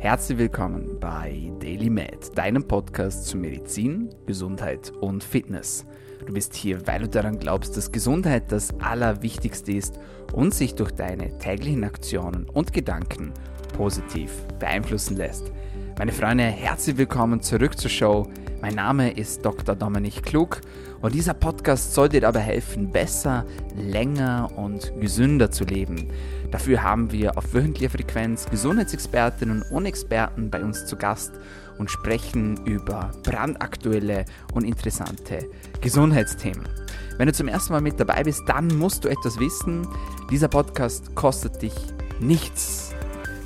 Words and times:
Herzlich 0.00 0.38
willkommen 0.38 1.00
bei 1.00 1.50
Daily 1.58 1.90
Med, 1.90 2.38
deinem 2.38 2.62
Podcast 2.62 3.26
zu 3.26 3.36
Medizin, 3.36 4.10
Gesundheit 4.26 4.92
und 5.00 5.24
Fitness. 5.24 5.86
Du 6.24 6.32
bist 6.32 6.54
hier, 6.54 6.86
weil 6.86 7.00
du 7.00 7.08
daran 7.08 7.40
glaubst, 7.40 7.76
dass 7.76 7.90
Gesundheit 7.90 8.52
das 8.52 8.72
Allerwichtigste 8.78 9.72
ist 9.72 9.98
und 10.32 10.54
sich 10.54 10.76
durch 10.76 10.92
deine 10.92 11.36
täglichen 11.38 11.82
Aktionen 11.82 12.48
und 12.48 12.72
Gedanken 12.72 13.32
positiv 13.76 14.30
beeinflussen 14.60 15.16
lässt. 15.16 15.50
Meine 15.98 16.12
Freunde, 16.12 16.44
herzlich 16.44 16.96
willkommen 16.96 17.42
zurück 17.42 17.76
zur 17.76 17.90
Show. 17.90 18.28
Mein 18.62 18.76
Name 18.76 19.10
ist 19.10 19.44
Dr. 19.44 19.74
Dominik 19.74 20.22
Klug 20.22 20.60
und 21.00 21.12
dieser 21.12 21.34
Podcast 21.34 21.92
soll 21.92 22.08
dir 22.08 22.20
dabei 22.20 22.38
helfen, 22.38 22.92
besser, 22.92 23.44
länger 23.74 24.48
und 24.54 24.92
gesünder 25.00 25.50
zu 25.50 25.64
leben. 25.64 26.08
Dafür 26.52 26.84
haben 26.84 27.10
wir 27.10 27.36
auf 27.36 27.52
wöchentlicher 27.52 27.90
Frequenz 27.90 28.46
Gesundheitsexpertinnen 28.48 29.64
und 29.72 29.86
Experten 29.86 30.50
bei 30.50 30.62
uns 30.62 30.86
zu 30.86 30.94
Gast 30.94 31.32
und 31.78 31.90
sprechen 31.90 32.64
über 32.64 33.10
brandaktuelle 33.24 34.24
und 34.54 34.62
interessante 34.62 35.50
Gesundheitsthemen. 35.80 36.68
Wenn 37.16 37.26
du 37.26 37.32
zum 37.32 37.48
ersten 37.48 37.72
Mal 37.72 37.80
mit 37.80 37.98
dabei 37.98 38.22
bist, 38.22 38.44
dann 38.46 38.68
musst 38.68 39.04
du 39.04 39.08
etwas 39.08 39.40
wissen. 39.40 39.84
Dieser 40.30 40.46
Podcast 40.46 41.16
kostet 41.16 41.60
dich 41.60 41.74
nichts. 42.20 42.87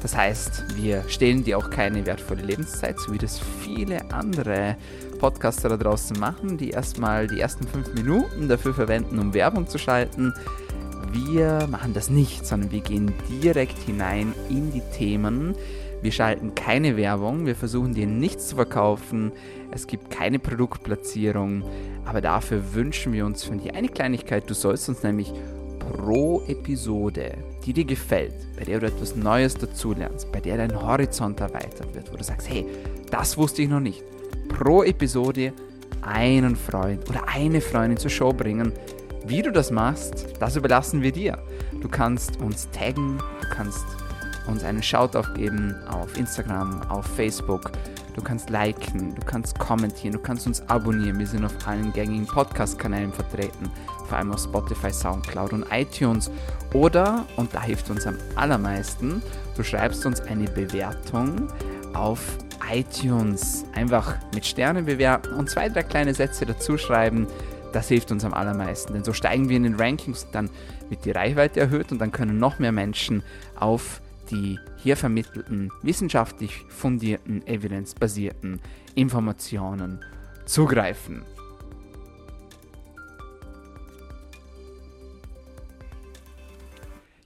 Das 0.03 0.17
heißt, 0.17 0.77
wir 0.77 1.05
stehlen 1.09 1.45
dir 1.45 1.57
auch 1.57 1.71
keine 1.71 2.05
wertvolle 2.05 2.43
Lebenszeit, 2.43 2.99
so 2.99 3.13
wie 3.13 3.19
das 3.19 3.39
viele 3.39 4.11
andere 4.13 4.77
Podcaster 5.21 5.69
da 5.69 5.77
draußen 5.77 6.19
machen, 6.19 6.59
die 6.59 6.71
erstmal 6.71 7.29
die 7.29 7.39
ersten 7.39 7.69
fünf 7.69 7.95
Minuten 7.95 8.49
dafür 8.49 8.75
verwenden, 8.75 9.21
um 9.21 9.33
Werbung 9.33 9.69
zu 9.69 9.79
schalten. 9.79 10.35
Wir 11.13 11.69
machen 11.71 11.95
das 11.95 12.11
nicht, 12.11 12.45
sondern 12.45 12.73
wir 12.73 12.81
gehen 12.81 13.13
direkt 13.29 13.79
hinein 13.79 14.35
in 14.49 14.73
die 14.73 14.83
Themen. 14.93 15.55
Wir 16.01 16.11
schalten 16.11 16.57
keine 16.57 16.97
Werbung, 16.97 17.47
wir 17.47 17.55
versuchen 17.55 17.95
dir 17.95 18.09
nichts 18.09 18.49
zu 18.49 18.57
verkaufen, 18.57 19.31
es 19.71 19.87
gibt 19.87 20.11
keine 20.11 20.41
Produktplatzierung, 20.41 21.63
aber 22.05 22.21
dafür 22.21 22.75
wünschen 22.75 23.13
wir 23.13 23.25
uns 23.25 23.45
von 23.45 23.61
dir 23.61 23.77
eine 23.77 23.89
Kleinigkeit. 23.89 24.51
Du 24.51 24.55
sollst 24.55 24.89
uns 24.89 25.05
nämlich 25.05 25.33
pro 25.79 26.43
Episode, 26.49 27.35
die 27.65 27.73
dir 27.73 27.85
gefällt, 27.85 28.35
bei 28.57 28.65
der 28.65 28.81
du 28.81 28.87
etwas 28.87 29.17
Neues 29.17 29.55
dazulernst, 29.55 30.31
bei 30.33 30.41
der 30.41 30.57
dein 30.57 30.81
Horizont 30.81 31.41
erweitert 31.41 31.95
wird, 31.95 32.13
wo 32.13 32.17
du 32.17 32.25
sagst, 32.25 32.49
hey, 32.49 32.67
das 33.11 33.37
wusste 33.37 33.63
ich 33.63 33.69
noch 33.69 33.81
nicht, 33.81 34.03
pro 34.49 34.83
Episode 34.83 35.53
einen 36.03 36.57
Freund 36.57 37.09
oder 37.09 37.29
eine 37.29 37.61
Freundin 37.61 37.97
zur 37.97 38.11
Show 38.11 38.33
bringen, 38.33 38.73
wie 39.25 39.43
du 39.43 39.53
das 39.53 39.71
machst, 39.71 40.27
das 40.41 40.57
überlassen 40.57 41.03
wir 41.03 41.13
dir. 41.13 41.39
Du 41.81 41.89
kannst 41.89 42.41
uns 42.41 42.69
taggen, 42.71 43.19
du 43.41 43.49
kannst 43.51 43.85
uns 44.47 44.65
einen 44.65 44.83
Shoutout 44.83 45.35
geben 45.35 45.75
auf 45.89 46.17
Instagram, 46.17 46.83
auf 46.89 47.07
Facebook. 47.07 47.71
Du 48.15 48.23
kannst 48.23 48.51
liken, 48.51 49.15
du 49.15 49.23
kannst 49.25 49.59
kommentieren, 49.59 50.13
du 50.13 50.19
kannst 50.19 50.47
uns 50.47 50.61
abonnieren. 50.69 51.19
Wir 51.19 51.27
sind 51.27 51.45
auf 51.45 51.55
allen 51.67 51.93
gängigen 51.93 52.27
Podcast-Kanälen 52.27 53.13
vertreten, 53.13 53.71
vor 54.13 54.19
allem 54.19 54.33
auf 54.33 54.43
Spotify, 54.43 54.93
Soundcloud 54.93 55.55
und 55.55 55.65
iTunes. 55.71 56.31
Oder, 56.75 57.25
und 57.37 57.55
da 57.55 57.63
hilft 57.63 57.89
uns 57.89 58.07
am 58.07 58.19
allermeisten, 58.35 59.23
du 59.57 59.63
schreibst 59.63 60.05
uns 60.05 60.21
eine 60.21 60.51
Bewertung 60.51 61.49
auf 61.95 62.21
iTunes. 62.71 63.65
Einfach 63.75 64.17
mit 64.35 64.45
Sternen 64.45 64.85
bewerten 64.85 65.33
und 65.33 65.49
zwei, 65.49 65.71
drei 65.71 65.83
kleine 65.83 66.13
Sätze 66.13 66.45
dazu 66.45 66.77
schreiben 66.77 67.27
das 67.73 67.89
hilft 67.89 68.13
uns 68.13 68.23
am 68.23 68.35
allermeisten, 68.35 68.93
denn 68.93 69.03
so 69.03 69.15
steigen 69.15 69.49
wir 69.49 69.57
in 69.57 69.63
den 69.63 69.77
Rankings, 69.77 70.27
dann 70.31 70.51
wird 70.91 71.07
die 71.07 71.11
Reichweite 71.11 71.59
erhöht 71.59 71.91
und 71.91 71.99
dann 72.01 72.13
können 72.13 72.37
noch 72.37 72.59
mehr 72.59 72.71
Menschen 72.71 73.23
auf 73.59 74.03
die 74.31 74.59
hier 74.77 74.99
vermittelten, 74.99 75.71
wissenschaftlich 75.81 76.67
fundierten, 76.69 77.47
evidenzbasierten 77.47 78.61
Informationen 78.95 80.05
zugreifen. 80.45 81.23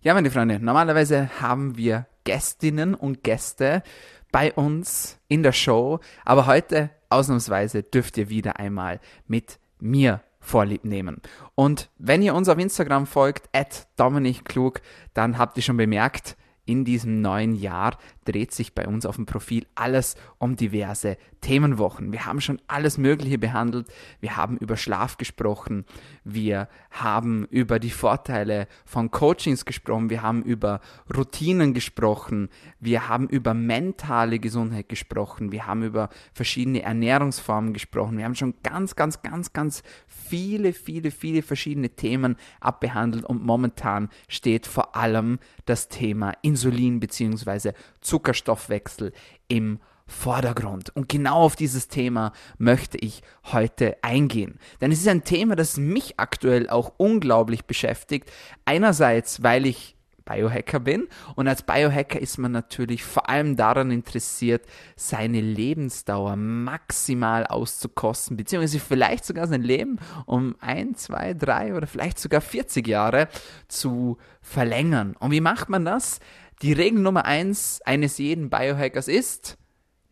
Ja, 0.07 0.15
meine 0.15 0.31
Freunde, 0.31 0.61
normalerweise 0.61 1.29
haben 1.41 1.77
wir 1.77 2.07
Gästinnen 2.23 2.95
und 2.95 3.25
Gäste 3.25 3.83
bei 4.31 4.53
uns 4.53 5.19
in 5.27 5.43
der 5.43 5.51
Show, 5.51 5.99
aber 6.25 6.47
heute 6.47 6.91
ausnahmsweise 7.09 7.83
dürft 7.83 8.17
ihr 8.17 8.29
wieder 8.29 8.61
einmal 8.61 9.01
mit 9.27 9.59
mir 9.81 10.21
Vorlieb 10.39 10.85
nehmen. 10.85 11.21
Und 11.57 11.91
wenn 11.99 12.23
ihr 12.23 12.37
uns 12.37 12.49
auf 12.49 12.57
Instagram 12.57 13.07
folgt, 13.07 13.49
at 13.53 13.89
Dominik 13.97 14.45
Klug, 14.45 14.81
dann 15.13 15.39
habt 15.39 15.57
ihr 15.57 15.65
schon 15.65 15.77
bemerkt, 15.77 16.37
in 16.67 16.85
diesem 16.85 17.21
neuen 17.21 17.57
Jahr 17.57 17.99
dreht 18.27 18.53
sich 18.53 18.75
bei 18.75 18.87
uns 18.87 19.07
auf 19.07 19.17
dem 19.17 19.27
Profil 19.27 19.67
alles 19.75 20.17
um 20.39 20.57
diverse 20.57 21.17
Themenwochen. 21.41 22.13
Wir 22.13 22.27
haben 22.27 22.41
schon 22.41 22.61
alles 22.67 22.99
Mögliche 22.99 23.39
behandelt. 23.39 23.87
Wir 24.21 24.37
haben 24.37 24.57
über 24.57 24.77
Schlaf 24.77 25.17
gesprochen. 25.17 25.85
Wir 26.25 26.69
haben 26.91 27.47
über 27.51 27.79
die 27.79 27.91
Vorteile 27.91 28.67
von 28.85 29.11
Coachings 29.11 29.65
gesprochen. 29.65 30.11
Wir 30.11 30.23
haben 30.23 30.43
über 30.43 30.81
Routinen 31.15 31.73
gesprochen. 31.73 32.49
Wir 32.81 33.09
haben 33.09 33.29
über 33.29 33.55
mentale 33.55 34.39
Gesundheit 34.39 34.89
gesprochen. 34.89 35.53
Wir 35.53 35.67
haben 35.67 35.83
über 35.83 36.09
verschiedene 36.33 36.83
Ernährungsformen 36.83 37.73
gesprochen. 37.73 38.19
Wir 38.19 38.25
haben 38.25 38.35
schon 38.35 38.55
ganz, 38.63 38.97
ganz, 38.97 39.23
ganz, 39.23 39.53
ganz 39.53 39.83
viele, 40.07 40.73
viele, 40.73 41.11
viele 41.11 41.43
verschiedene 41.43 41.91
Themen 41.91 42.37
abbehandelt 42.61 43.25
und 43.25 43.45
momentan 43.45 44.09
steht 44.29 44.67
vor 44.67 44.97
allem 44.97 45.39
das 45.65 45.89
Thema 45.89 46.33
Insulin 46.43 46.99
bzw. 46.99 47.73
Zuckerstoffwechsel 48.17 49.13
im 49.47 49.79
Vordergrund. 50.07 50.89
Und 50.97 51.11
genau 51.11 51.43
auf 51.43 51.55
dieses 51.55 51.89
Thema 51.89 52.33
möchte 52.57 52.97
ich 52.97 53.21
heute 53.53 53.97
eingehen. 54.01 54.59
Denn 54.81 54.91
es 54.91 55.01
ist 55.01 55.09
ein 55.09 55.25
Thema, 55.25 55.55
das 55.55 55.77
mich 55.77 56.19
aktuell 56.19 56.71
auch 56.71 56.95
unglaublich 56.97 57.67
beschäftigt. 57.67 58.33
Einerseits, 58.65 59.43
weil 59.43 59.67
ich 59.67 59.97
Biohacker 60.25 60.81
bin. 60.81 61.09
Und 61.37 61.47
als 61.47 61.63
Biohacker 61.63 62.21
ist 62.21 62.37
man 62.39 62.53
natürlich 62.53 63.05
vor 63.05 63.29
allem 63.31 63.57
daran 63.57 63.91
interessiert, 63.91 64.67
seine 64.97 65.41
Lebensdauer 65.41 66.37
maximal 66.37 67.47
auszukosten, 67.47 68.37
beziehungsweise 68.37 68.81
vielleicht 68.81 69.25
sogar 69.25 69.47
sein 69.47 69.63
Leben 69.63 69.99
um 70.27 70.57
ein, 70.61 70.97
zwei, 70.97 71.33
drei 71.33 71.75
oder 71.75 71.87
vielleicht 71.87 72.19
sogar 72.19 72.41
40 72.41 72.87
Jahre 72.87 73.29
zu 73.69 74.19
verlängern. 74.43 75.15
Und 75.19 75.31
wie 75.31 75.41
macht 75.41 75.69
man 75.69 75.85
das? 75.85 76.19
Die 76.63 76.73
Regel 76.73 77.01
Nummer 77.01 77.27
eins 77.27 77.81
eines 77.85 78.17
jeden 78.19 78.49
Biohackers 78.49 79.09
ist, 79.09 79.59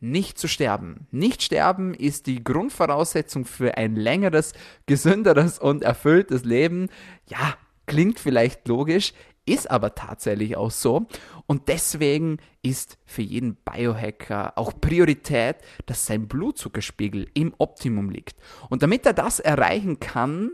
nicht 0.00 0.38
zu 0.38 0.48
sterben. 0.48 1.06
Nicht 1.10 1.42
sterben 1.42 1.94
ist 1.94 2.26
die 2.26 2.44
Grundvoraussetzung 2.44 3.46
für 3.46 3.78
ein 3.78 3.96
längeres, 3.96 4.52
gesünderes 4.84 5.58
und 5.58 5.82
erfülltes 5.82 6.44
Leben. 6.44 6.90
Ja, 7.26 7.54
klingt 7.86 8.20
vielleicht 8.20 8.68
logisch, 8.68 9.14
ist 9.46 9.70
aber 9.70 9.94
tatsächlich 9.94 10.56
auch 10.56 10.70
so. 10.70 11.06
Und 11.46 11.68
deswegen 11.68 12.36
ist 12.62 12.98
für 13.06 13.22
jeden 13.22 13.56
Biohacker 13.56 14.56
auch 14.56 14.78
Priorität, 14.78 15.56
dass 15.86 16.04
sein 16.04 16.28
Blutzuckerspiegel 16.28 17.28
im 17.32 17.54
Optimum 17.56 18.10
liegt. 18.10 18.36
Und 18.68 18.82
damit 18.82 19.06
er 19.06 19.14
das 19.14 19.40
erreichen 19.40 20.00
kann, 20.00 20.52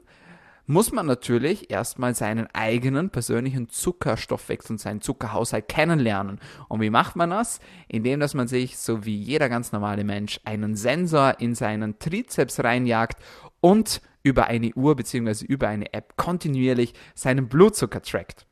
muss 0.71 0.93
man 0.93 1.05
natürlich 1.05 1.69
erstmal 1.71 2.15
seinen 2.15 2.47
eigenen 2.55 3.11
persönlichen 3.11 3.69
Zuckerstoffwechsel 3.69 4.75
und 4.75 4.79
seinen 4.79 5.01
Zuckerhaushalt 5.01 5.67
kennenlernen. 5.67 6.39
Und 6.69 6.81
wie 6.81 6.91
macht 6.91 7.17
man 7.17 7.31
das? 7.31 7.59
Indem, 7.89 8.21
dass 8.21 8.35
man 8.35 8.47
sich, 8.47 8.79
so 8.79 9.05
wie 9.05 9.17
jeder 9.17 9.49
ganz 9.49 9.73
normale 9.73 10.05
Mensch, 10.05 10.41
einen 10.45 10.77
Sensor 10.77 11.41
in 11.41 11.57
seinen 11.57 11.99
Trizeps 11.99 12.63
reinjagt 12.63 13.21
und 13.61 14.01
über 14.23 14.47
eine 14.47 14.73
Uhr 14.75 14.95
bzw. 14.95 15.45
über 15.45 15.67
eine 15.67 15.93
App 15.93 16.17
kontinuierlich 16.17 16.95
seinen 17.15 17.49
Blutzucker 17.49 18.01
trackt. 18.01 18.47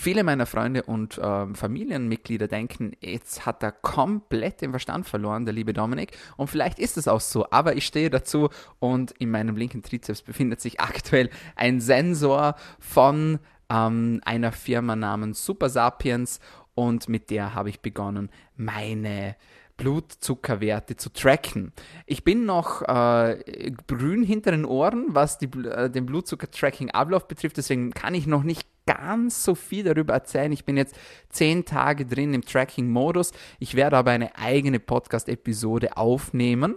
Viele 0.00 0.22
meiner 0.22 0.46
Freunde 0.46 0.84
und 0.84 1.18
äh, 1.18 1.52
Familienmitglieder 1.52 2.46
denken, 2.46 2.92
jetzt 3.00 3.46
hat 3.46 3.64
er 3.64 3.72
komplett 3.72 4.60
den 4.60 4.70
Verstand 4.70 5.08
verloren, 5.08 5.44
der 5.44 5.52
liebe 5.52 5.72
Dominik. 5.72 6.16
Und 6.36 6.46
vielleicht 6.46 6.78
ist 6.78 6.96
es 6.96 7.08
auch 7.08 7.18
so, 7.18 7.50
aber 7.50 7.74
ich 7.74 7.84
stehe 7.84 8.08
dazu 8.08 8.48
und 8.78 9.10
in 9.18 9.32
meinem 9.32 9.56
linken 9.56 9.82
Trizeps 9.82 10.22
befindet 10.22 10.60
sich 10.60 10.78
aktuell 10.80 11.30
ein 11.56 11.80
Sensor 11.80 12.54
von 12.78 13.40
ähm, 13.68 14.20
einer 14.24 14.52
Firma 14.52 14.94
namens 14.94 15.44
Super 15.44 15.68
Sapiens 15.68 16.38
und 16.76 17.08
mit 17.08 17.28
der 17.30 17.56
habe 17.56 17.68
ich 17.68 17.80
begonnen, 17.80 18.30
meine 18.54 19.34
Blutzuckerwerte 19.78 20.96
zu 20.96 21.12
tracken. 21.12 21.72
Ich 22.06 22.22
bin 22.22 22.46
noch 22.46 22.82
äh, 22.82 23.72
grün 23.88 24.22
hinter 24.22 24.52
den 24.52 24.64
Ohren, 24.64 25.06
was 25.08 25.38
die, 25.38 25.46
äh, 25.46 25.90
den 25.90 26.06
Blutzucker-Tracking-Ablauf 26.06 27.26
betrifft, 27.26 27.56
deswegen 27.56 27.90
kann 27.90 28.14
ich 28.14 28.28
noch 28.28 28.44
nicht 28.44 28.68
ganz 28.88 29.44
so 29.44 29.54
viel 29.54 29.84
darüber 29.84 30.14
erzählen. 30.14 30.50
Ich 30.50 30.64
bin 30.64 30.78
jetzt 30.78 30.96
zehn 31.28 31.66
Tage 31.66 32.06
drin 32.06 32.32
im 32.32 32.42
Tracking-Modus. 32.42 33.32
Ich 33.58 33.74
werde 33.74 33.98
aber 33.98 34.12
eine 34.12 34.34
eigene 34.36 34.80
Podcast-Episode 34.80 35.98
aufnehmen 35.98 36.76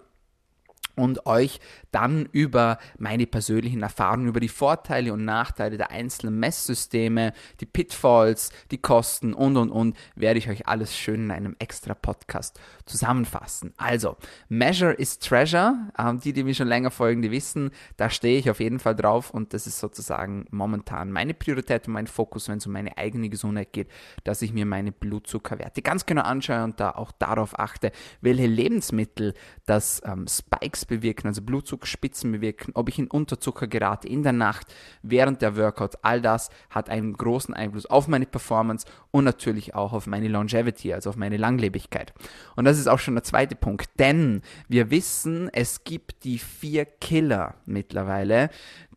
und 0.95 1.25
euch 1.25 1.59
dann 1.91 2.27
über 2.31 2.77
meine 2.97 3.27
persönlichen 3.27 3.83
Erfahrungen, 3.83 4.27
über 4.27 4.39
die 4.39 4.47
Vorteile 4.47 5.13
und 5.13 5.25
Nachteile 5.25 5.77
der 5.77 5.91
einzelnen 5.91 6.39
Messsysteme, 6.39 7.33
die 7.59 7.65
Pitfalls, 7.65 8.51
die 8.71 8.77
Kosten 8.77 9.33
und 9.33 9.57
und 9.57 9.69
und, 9.69 9.97
werde 10.15 10.39
ich 10.39 10.49
euch 10.49 10.67
alles 10.67 10.95
schön 10.95 11.25
in 11.25 11.31
einem 11.31 11.55
extra 11.59 11.93
Podcast 11.93 12.59
zusammenfassen. 12.85 13.73
Also, 13.77 14.17
Measure 14.49 14.93
is 14.93 15.19
Treasure. 15.19 15.75
Ähm, 15.97 16.19
die, 16.19 16.33
die 16.33 16.43
mir 16.43 16.53
schon 16.53 16.67
länger 16.67 16.91
folgen, 16.91 17.21
die 17.21 17.31
wissen, 17.31 17.71
da 17.97 18.09
stehe 18.09 18.38
ich 18.38 18.49
auf 18.49 18.59
jeden 18.59 18.79
Fall 18.79 18.95
drauf 18.95 19.31
und 19.31 19.53
das 19.53 19.67
ist 19.67 19.79
sozusagen 19.79 20.45
momentan 20.51 21.11
meine 21.11 21.33
Priorität 21.33 21.88
und 21.88 21.93
mein 21.93 22.07
Fokus, 22.07 22.47
wenn 22.49 22.57
es 22.57 22.67
um 22.67 22.73
meine 22.73 22.97
eigene 22.97 23.29
Gesundheit 23.29 23.73
geht, 23.73 23.89
dass 24.23 24.41
ich 24.41 24.53
mir 24.53 24.65
meine 24.65 24.91
Blutzuckerwerte 24.91 25.81
ganz 25.81 26.05
genau 26.05 26.23
anschaue 26.23 26.63
und 26.63 26.79
da 26.79 26.91
auch 26.91 27.11
darauf 27.11 27.57
achte, 27.59 27.91
welche 28.21 28.47
Lebensmittel 28.47 29.33
das 29.65 30.01
ähm, 30.05 30.27
Spikes 30.27 30.80
bewirken, 30.85 31.27
also 31.27 31.41
Blutzuckerspitzen 31.41 32.31
bewirken, 32.31 32.71
ob 32.75 32.89
ich 32.89 32.99
in 32.99 33.07
Unterzucker 33.07 33.67
gerate 33.67 34.07
in 34.07 34.23
der 34.23 34.33
Nacht, 34.33 34.73
während 35.01 35.41
der 35.41 35.55
Workout, 35.57 35.97
all 36.01 36.21
das 36.21 36.49
hat 36.69 36.89
einen 36.89 37.13
großen 37.13 37.53
Einfluss 37.53 37.85
auf 37.85 38.07
meine 38.07 38.25
Performance 38.25 38.85
und 39.11 39.23
natürlich 39.23 39.75
auch 39.75 39.93
auf 39.93 40.07
meine 40.07 40.27
Longevity, 40.27 40.93
also 40.93 41.09
auf 41.09 41.15
meine 41.15 41.37
Langlebigkeit. 41.37 42.13
Und 42.55 42.65
das 42.65 42.79
ist 42.79 42.87
auch 42.87 42.99
schon 42.99 43.15
der 43.15 43.23
zweite 43.23 43.55
Punkt, 43.55 43.89
denn 43.99 44.41
wir 44.67 44.91
wissen, 44.91 45.49
es 45.53 45.83
gibt 45.83 46.23
die 46.23 46.37
vier 46.37 46.85
Killer 46.85 47.55
mittlerweile, 47.65 48.49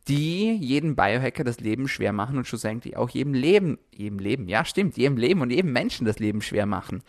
die 0.09 0.53
jedem 0.57 0.97
Biohacker 0.97 1.45
das 1.45 1.61
Leben 1.61 1.89
schwer 1.89 2.13
machen 2.13 2.37
und 2.37 2.47
schlussendlich 2.47 2.97
auch 2.97 3.09
jedem 3.11 3.33
Leben, 3.33 3.79
jedem 3.95 4.19
Leben, 4.19 4.49
ja 4.49 4.65
stimmt, 4.65 4.97
jedem 4.97 5.17
Leben 5.17 5.41
und 5.41 5.51
jedem 5.51 5.73
Menschen 5.73 6.05
das 6.05 6.19
Leben 6.19 6.43
schwer 6.43 6.67
machen. 6.67 7.03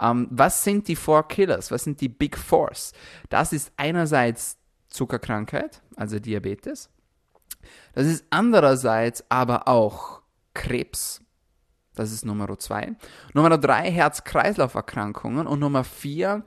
Ähm, 0.00 0.28
was 0.30 0.64
sind 0.64 0.88
die 0.88 0.96
Four 0.96 1.28
Killers? 1.28 1.70
Was 1.70 1.84
sind 1.84 2.00
die 2.00 2.08
Big 2.08 2.36
Fours? 2.36 2.92
Das 3.28 3.52
ist 3.52 3.72
einerseits 3.76 4.58
Zuckerkrankheit, 4.88 5.82
also 5.96 6.18
Diabetes. 6.18 6.90
Das 7.92 8.06
ist 8.06 8.24
andererseits 8.30 9.24
aber 9.28 9.68
auch 9.68 10.22
Krebs. 10.54 11.20
Das 11.94 12.12
ist 12.12 12.24
Nummer 12.24 12.58
zwei. 12.58 12.96
Nummer 13.34 13.56
drei 13.56 13.90
Herz-Kreislauf-Erkrankungen 13.90 15.46
und 15.46 15.60
Nummer 15.60 15.84
vier 15.84 16.44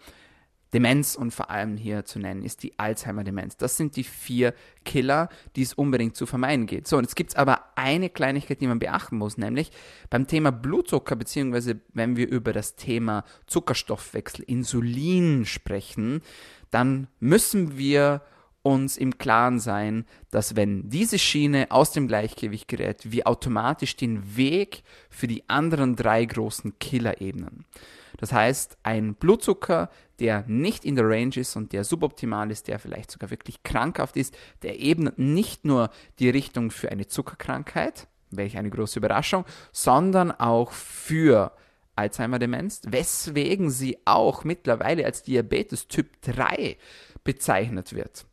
Demenz 0.73 1.15
und 1.15 1.31
vor 1.31 1.49
allem 1.49 1.77
hier 1.77 2.05
zu 2.05 2.19
nennen 2.19 2.43
ist 2.43 2.63
die 2.63 2.77
Alzheimer-Demenz. 2.77 3.57
Das 3.57 3.77
sind 3.77 3.95
die 3.95 4.03
vier 4.03 4.53
Killer, 4.83 5.29
die 5.55 5.61
es 5.61 5.73
unbedingt 5.73 6.15
zu 6.15 6.25
vermeiden 6.25 6.65
geht. 6.65 6.87
So, 6.87 6.97
und 6.97 7.03
jetzt 7.03 7.15
gibt 7.15 7.31
es 7.31 7.35
aber 7.35 7.61
eine 7.75 8.09
Kleinigkeit, 8.09 8.59
die 8.59 8.67
man 8.67 8.79
beachten 8.79 9.17
muss, 9.17 9.37
nämlich 9.37 9.71
beim 10.09 10.27
Thema 10.27 10.51
Blutzucker, 10.51 11.15
beziehungsweise 11.15 11.79
wenn 11.93 12.17
wir 12.17 12.27
über 12.27 12.53
das 12.53 12.75
Thema 12.75 13.23
Zuckerstoffwechsel, 13.45 14.43
Insulin 14.45 15.45
sprechen, 15.45 16.21
dann 16.69 17.07
müssen 17.19 17.77
wir 17.77 18.21
uns 18.67 18.97
im 18.97 19.17
Klaren 19.17 19.59
sein, 19.59 20.05
dass 20.29 20.57
wenn 20.57 20.89
diese 20.89 21.17
Schiene 21.19 21.67
aus 21.69 21.91
dem 21.91 22.09
Gleichgewicht 22.09 22.67
gerät, 22.67 23.09
wir 23.09 23.25
automatisch 23.25 23.95
den 23.95 24.35
Weg 24.35 24.83
für 25.09 25.27
die 25.27 25.47
anderen 25.47 25.95
drei 25.95 26.25
großen 26.25 26.77
Killer 26.77 27.21
ebnen. 27.21 27.63
Das 28.17 28.33
heißt, 28.33 28.77
ein 28.83 29.15
Blutzucker, 29.15 29.89
der 30.19 30.43
nicht 30.47 30.85
in 30.85 30.95
der 30.95 31.07
Range 31.07 31.35
ist 31.35 31.55
und 31.55 31.73
der 31.73 31.83
suboptimal 31.83 32.51
ist, 32.51 32.67
der 32.67 32.79
vielleicht 32.79 33.11
sogar 33.11 33.29
wirklich 33.29 33.63
krankhaft 33.63 34.17
ist, 34.17 34.35
der 34.63 34.79
ebnet 34.79 35.19
nicht 35.19 35.65
nur 35.65 35.89
die 36.19 36.29
Richtung 36.29 36.71
für 36.71 36.91
eine 36.91 37.07
Zuckerkrankheit, 37.07 38.07
welche 38.31 38.59
eine 38.59 38.69
große 38.69 38.99
Überraschung, 38.99 39.45
sondern 39.71 40.31
auch 40.31 40.71
für 40.71 41.51
Alzheimer-Demenz, 41.95 42.81
weswegen 42.87 43.69
sie 43.69 43.97
auch 44.05 44.43
mittlerweile 44.43 45.05
als 45.05 45.23
Diabetes 45.23 45.87
Typ 45.87 46.21
3 46.21 46.77
bezeichnet 47.23 47.93
wird. 47.93 48.25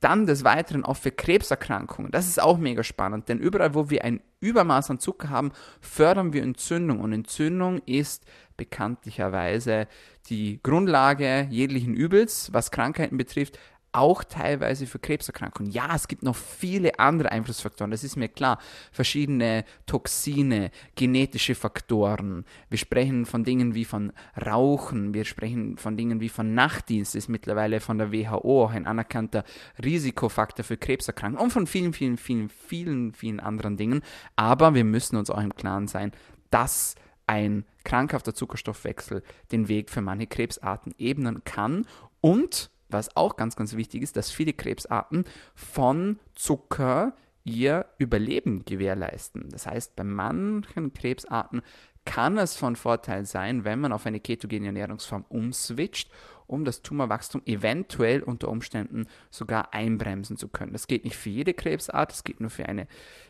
Dann 0.00 0.26
des 0.26 0.44
Weiteren 0.44 0.84
auch 0.84 0.96
für 0.96 1.10
Krebserkrankungen. 1.10 2.10
Das 2.12 2.28
ist 2.28 2.40
auch 2.40 2.58
mega 2.58 2.84
spannend, 2.84 3.28
denn 3.28 3.38
überall, 3.38 3.74
wo 3.74 3.90
wir 3.90 4.04
ein 4.04 4.20
Übermaß 4.40 4.90
an 4.90 5.00
Zucker 5.00 5.30
haben, 5.30 5.50
fördern 5.80 6.32
wir 6.32 6.42
Entzündung. 6.42 7.00
Und 7.00 7.12
Entzündung 7.12 7.80
ist 7.86 8.24
bekanntlicherweise 8.56 9.88
die 10.28 10.60
Grundlage 10.62 11.48
jeglichen 11.50 11.94
Übels, 11.94 12.52
was 12.52 12.70
Krankheiten 12.70 13.16
betrifft, 13.16 13.58
auch 13.98 14.24
teilweise 14.24 14.86
für 14.86 14.98
Krebserkrankungen. 14.98 15.72
Ja, 15.72 15.94
es 15.94 16.08
gibt 16.08 16.22
noch 16.22 16.36
viele 16.36 16.98
andere 16.98 17.32
Einflussfaktoren, 17.32 17.90
das 17.90 18.04
ist 18.04 18.16
mir 18.16 18.28
klar. 18.28 18.58
Verschiedene 18.92 19.64
Toxine, 19.86 20.70
genetische 20.94 21.54
Faktoren. 21.54 22.44
Wir 22.70 22.78
sprechen 22.78 23.26
von 23.26 23.44
Dingen 23.44 23.74
wie 23.74 23.84
von 23.84 24.12
Rauchen, 24.40 25.14
wir 25.14 25.24
sprechen 25.24 25.78
von 25.78 25.96
Dingen 25.96 26.20
wie 26.20 26.28
von 26.28 26.54
Nachtdienst, 26.54 27.14
das 27.14 27.24
ist 27.24 27.28
mittlerweile 27.28 27.80
von 27.80 27.98
der 27.98 28.12
WHO 28.12 28.68
auch 28.68 28.72
ein 28.72 28.86
anerkannter 28.86 29.44
Risikofaktor 29.82 30.64
für 30.64 30.76
Krebserkrankungen 30.76 31.44
und 31.44 31.50
von 31.50 31.66
vielen, 31.66 31.92
vielen, 31.92 32.18
vielen, 32.18 32.48
vielen, 32.48 33.12
vielen 33.12 33.40
anderen 33.40 33.76
Dingen. 33.76 34.02
Aber 34.36 34.74
wir 34.74 34.84
müssen 34.84 35.16
uns 35.16 35.30
auch 35.30 35.40
im 35.40 35.54
Klaren 35.54 35.88
sein, 35.88 36.12
dass 36.50 36.94
ein 37.26 37.64
krankhafter 37.84 38.34
Zuckerstoffwechsel 38.34 39.22
den 39.52 39.68
Weg 39.68 39.90
für 39.90 40.00
manche 40.00 40.26
Krebsarten 40.26 40.94
ebnen 40.98 41.44
kann 41.44 41.86
und 42.20 42.70
was 42.90 43.16
auch 43.16 43.36
ganz, 43.36 43.56
ganz 43.56 43.76
wichtig 43.76 44.02
ist, 44.02 44.16
dass 44.16 44.30
viele 44.30 44.52
Krebsarten 44.52 45.24
von 45.54 46.18
Zucker 46.34 47.14
ihr 47.44 47.86
Überleben 47.98 48.64
gewährleisten. 48.64 49.48
Das 49.50 49.66
heißt, 49.66 49.96
bei 49.96 50.04
manchen 50.04 50.92
Krebsarten 50.92 51.62
kann 52.04 52.38
es 52.38 52.56
von 52.56 52.76
Vorteil 52.76 53.26
sein, 53.26 53.64
wenn 53.64 53.80
man 53.80 53.92
auf 53.92 54.06
eine 54.06 54.20
ketogene 54.20 54.66
Ernährungsform 54.66 55.24
umswitcht, 55.28 56.10
um 56.46 56.64
das 56.64 56.80
Tumorwachstum 56.80 57.42
eventuell 57.44 58.22
unter 58.22 58.48
Umständen 58.48 59.06
sogar 59.30 59.74
einbremsen 59.74 60.38
zu 60.38 60.48
können. 60.48 60.72
Das 60.72 60.86
geht 60.86 61.04
nicht 61.04 61.16
für 61.16 61.28
jede 61.28 61.52
Krebsart, 61.52 62.10
das 62.10 62.24
geht 62.24 62.40
nur 62.40 62.48
für 62.48 62.66
eine 62.66 62.86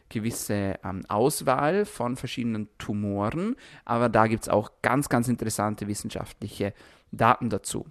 gewisse 0.08 0.78
ähm, 0.84 1.02
Auswahl 1.08 1.84
von 1.84 2.16
verschiedenen 2.16 2.69
Tumoren, 2.78 3.56
aber 3.84 4.08
da 4.08 4.28
gibt 4.28 4.44
es 4.44 4.49
auch 4.49 4.70
ganz, 4.81 5.08
ganz 5.08 5.26
interessante 5.26 5.88
wissenschaftliche 5.88 6.72
Daten 7.10 7.50
dazu. 7.50 7.87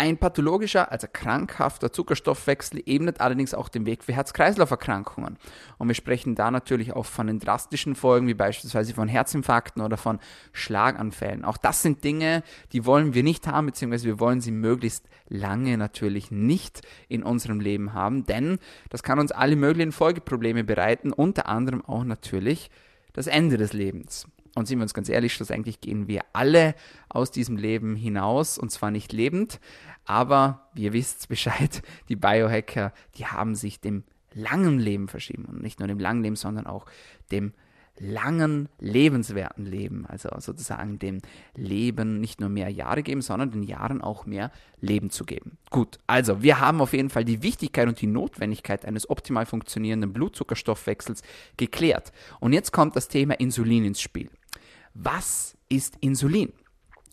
Ein 0.00 0.16
pathologischer, 0.16 0.90
also 0.90 1.08
krankhafter 1.12 1.92
Zuckerstoffwechsel 1.92 2.82
ebnet 2.86 3.20
allerdings 3.20 3.52
auch 3.52 3.68
den 3.68 3.84
Weg 3.84 4.02
für 4.02 4.14
Herz-Kreislauf-Erkrankungen. 4.14 5.36
Und 5.76 5.88
wir 5.88 5.94
sprechen 5.94 6.34
da 6.34 6.50
natürlich 6.50 6.94
auch 6.94 7.04
von 7.04 7.26
den 7.26 7.38
drastischen 7.38 7.94
Folgen, 7.94 8.26
wie 8.26 8.32
beispielsweise 8.32 8.94
von 8.94 9.08
Herzinfarkten 9.08 9.82
oder 9.82 9.98
von 9.98 10.18
Schlaganfällen. 10.54 11.44
Auch 11.44 11.58
das 11.58 11.82
sind 11.82 12.02
Dinge, 12.02 12.42
die 12.72 12.86
wollen 12.86 13.12
wir 13.12 13.22
nicht 13.22 13.46
haben, 13.46 13.66
beziehungsweise 13.66 14.06
wir 14.06 14.20
wollen 14.20 14.40
sie 14.40 14.52
möglichst 14.52 15.06
lange 15.28 15.76
natürlich 15.76 16.30
nicht 16.30 16.80
in 17.08 17.22
unserem 17.22 17.60
Leben 17.60 17.92
haben, 17.92 18.24
denn 18.24 18.58
das 18.88 19.02
kann 19.02 19.18
uns 19.18 19.32
alle 19.32 19.54
möglichen 19.54 19.92
Folgeprobleme 19.92 20.64
bereiten, 20.64 21.12
unter 21.12 21.46
anderem 21.46 21.84
auch 21.84 22.04
natürlich 22.04 22.70
das 23.12 23.26
Ende 23.26 23.58
des 23.58 23.74
Lebens. 23.74 24.26
Und 24.60 24.66
sind 24.66 24.78
wir 24.78 24.82
uns 24.82 24.94
ganz 24.94 25.08
ehrlich, 25.08 25.32
schlussendlich 25.32 25.80
gehen 25.80 26.06
wir 26.06 26.20
alle 26.34 26.74
aus 27.08 27.30
diesem 27.30 27.56
Leben 27.56 27.96
hinaus 27.96 28.58
und 28.58 28.70
zwar 28.70 28.90
nicht 28.90 29.12
lebend, 29.12 29.58
aber 30.04 30.68
ihr 30.74 30.92
wisst 30.92 31.28
Bescheid, 31.30 31.82
die 32.10 32.16
Biohacker, 32.16 32.92
die 33.16 33.26
haben 33.26 33.54
sich 33.54 33.80
dem 33.80 34.04
langen 34.34 34.78
Leben 34.78 35.08
verschrieben 35.08 35.46
und 35.46 35.62
nicht 35.62 35.78
nur 35.78 35.88
dem 35.88 35.98
langen 35.98 36.22
Leben, 36.22 36.36
sondern 36.36 36.66
auch 36.66 36.84
dem 37.32 37.54
langen, 37.98 38.68
lebenswerten 38.78 39.64
Leben, 39.64 40.04
also 40.06 40.28
sozusagen 40.38 40.98
dem 40.98 41.20
Leben 41.54 42.20
nicht 42.20 42.40
nur 42.40 42.50
mehr 42.50 42.68
Jahre 42.68 43.02
geben, 43.02 43.22
sondern 43.22 43.50
den 43.50 43.62
Jahren 43.62 44.02
auch 44.02 44.26
mehr 44.26 44.50
Leben 44.80 45.08
zu 45.08 45.24
geben. 45.24 45.58
Gut, 45.70 45.98
also 46.06 46.42
wir 46.42 46.60
haben 46.60 46.80
auf 46.80 46.92
jeden 46.92 47.10
Fall 47.10 47.24
die 47.24 47.42
Wichtigkeit 47.42 47.88
und 47.88 48.00
die 48.00 48.06
Notwendigkeit 48.06 48.84
eines 48.84 49.08
optimal 49.08 49.46
funktionierenden 49.46 50.12
Blutzuckerstoffwechsels 50.12 51.22
geklärt. 51.56 52.12
Und 52.40 52.52
jetzt 52.52 52.72
kommt 52.72 52.94
das 52.94 53.08
Thema 53.08 53.40
Insulin 53.40 53.84
ins 53.84 54.00
Spiel. 54.00 54.30
Was 55.02 55.56
ist 55.70 55.96
Insulin? 56.00 56.52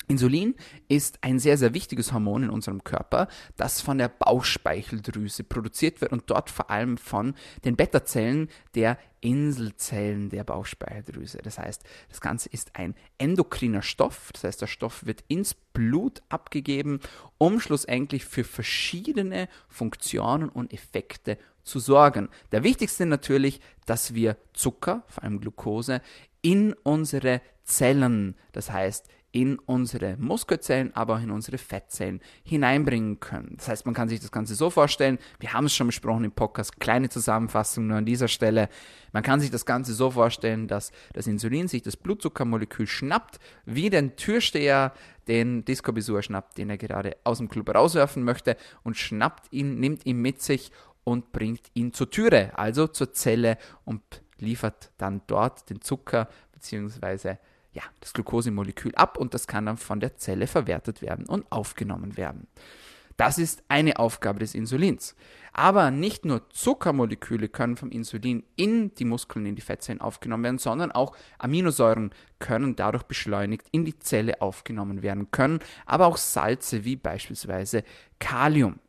Insulin 0.08 0.56
ist 0.88 1.20
ein 1.22 1.38
sehr, 1.38 1.58
sehr 1.58 1.74
wichtiges 1.74 2.14
Hormon 2.14 2.44
in 2.44 2.50
unserem 2.50 2.84
Körper, 2.84 3.28
das 3.58 3.82
von 3.82 3.98
der 3.98 4.08
Bauchspeicheldrüse 4.08 5.44
produziert 5.44 6.00
wird 6.00 6.14
und 6.14 6.24
dort 6.28 6.50
vor 6.50 6.70
allem 6.70 6.98
von 6.98 7.36
den 7.66 7.76
Beta-Zellen 7.76 8.50
der 8.74 8.98
Inselzellen 9.20 10.30
der 10.30 10.46
Bauchspeicheldrüse. 10.46 11.40
Das 11.44 11.60
heißt, 11.60 11.84
das 12.08 12.22
Ganze 12.22 12.50
ist 12.50 12.72
ein 12.76 12.96
endokriner 13.18 13.82
Stoff, 13.82 14.30
das 14.32 14.46
heißt, 14.46 14.62
der 14.62 14.68
Stoff 14.68 15.06
wird 15.06 15.26
ins 15.28 15.54
Blut 15.54 16.22
abgegeben, 16.30 17.02
um 17.38 17.60
schlussendlich 17.60 18.24
für 18.24 18.46
verschiedene 18.46 19.50
Funktionen 19.68 20.48
und 20.48 20.72
Effekte 20.72 21.38
zu 21.64 21.80
sorgen. 21.80 22.30
Der 22.54 22.64
wichtigste 22.64 23.06
natürlich, 23.06 23.60
dass 23.86 24.14
wir 24.14 24.38
Zucker, 24.54 25.04
vor 25.08 25.24
allem 25.24 25.42
Glucose, 25.42 26.02
in 26.42 26.74
unsere 26.84 27.42
Zellen, 27.66 28.36
das 28.54 28.72
heißt 28.72 29.10
in 29.32 29.60
unsere 29.60 30.16
Muskelzellen, 30.18 30.96
aber 30.96 31.16
auch 31.16 31.22
in 31.22 31.32
unsere 31.32 31.58
Fettzellen 31.58 32.22
hineinbringen 32.44 33.20
können. 33.20 33.56
Das 33.58 33.68
heißt, 33.68 33.86
man 33.86 33.94
kann 33.94 34.10
sich 34.10 34.20
das 34.20 34.32
Ganze 34.32 34.56
so 34.56 34.70
vorstellen, 34.70 35.20
wir 35.40 35.54
haben 35.54 35.66
es 35.66 35.76
schon 35.76 35.88
besprochen 35.88 36.24
im 36.24 36.32
Podcast, 36.32 36.80
kleine 36.80 37.10
Zusammenfassung 37.10 37.88
nur 37.88 37.98
an 37.98 38.06
dieser 38.06 38.30
Stelle. 38.30 38.70
Man 39.12 39.24
kann 39.24 39.40
sich 39.40 39.52
das 39.52 39.66
Ganze 39.66 39.94
so 39.94 40.12
vorstellen, 40.12 40.68
dass 40.68 40.92
das 41.14 41.28
Insulin 41.28 41.68
sich 41.68 41.82
das 41.82 41.98
Blutzuckermolekül 41.98 42.88
schnappt, 42.88 43.40
wie 43.66 43.90
den 43.90 44.16
Türsteher 44.16 44.94
den 45.28 45.66
Disco-Besucher 45.66 46.24
schnappt, 46.24 46.58
den 46.58 46.70
er 46.70 46.78
gerade 46.78 47.18
aus 47.24 47.40
dem 47.40 47.50
Club 47.50 47.74
rauswerfen 47.74 48.24
möchte 48.24 48.56
und 48.84 48.98
schnappt 48.98 49.52
ihn, 49.52 49.80
nimmt 49.80 50.06
ihn 50.06 50.22
mit 50.22 50.42
sich 50.42 50.72
und 51.04 51.32
bringt 51.32 51.70
ihn 51.74 51.94
zur 51.94 52.10
Türe, 52.10 52.58
also 52.58 52.88
zur 52.88 53.14
Zelle 53.14 53.58
und 53.86 54.02
liefert 54.40 54.92
dann 54.98 55.22
dort 55.28 55.70
den 55.70 55.82
Zucker 55.82 56.30
bzw. 56.54 57.36
Ja, 57.78 57.84
das 58.00 58.14
Glukosemolekül 58.14 58.96
ab 58.96 59.20
und 59.20 59.36
das 59.36 59.46
kann 59.46 59.68
dann 59.68 59.78
von 59.78 60.00
der 60.00 60.18
Zelle 60.18 60.48
verwertet 60.48 61.04
werden 61.04 61.28
und 61.28 61.46
aufgenommen 61.52 62.18
werden. 62.18 62.48
Das 63.18 63.38
ist 63.38 63.64
eine 63.68 64.00
Aufgabe 64.00 64.40
des 64.40 64.56
Insulins. 64.56 65.16
Aber 65.54 65.92
nicht 65.92 66.26
nur 66.26 66.50
Zuckermoleküle 66.50 67.50
können 67.50 67.78
vom 67.78 67.92
Insulin 67.92 68.44
in 68.56 68.96
die 68.96 69.06
Muskeln, 69.06 69.46
in 69.46 69.56
die 69.56 69.62
Fettzellen 69.62 70.02
aufgenommen 70.02 70.44
werden, 70.44 70.58
sondern 70.58 70.92
auch 70.92 71.16
Aminosäuren 71.38 72.10
können 72.40 72.76
dadurch 72.76 73.04
beschleunigt 73.04 73.68
in 73.72 73.86
die 73.86 74.00
Zelle 74.00 74.42
aufgenommen 74.42 75.04
werden 75.04 75.30
können, 75.30 75.60
aber 75.86 76.08
auch 76.08 76.18
Salze 76.18 76.84
wie 76.84 76.96
beispielsweise 76.96 77.84
Kalium. 78.18 78.80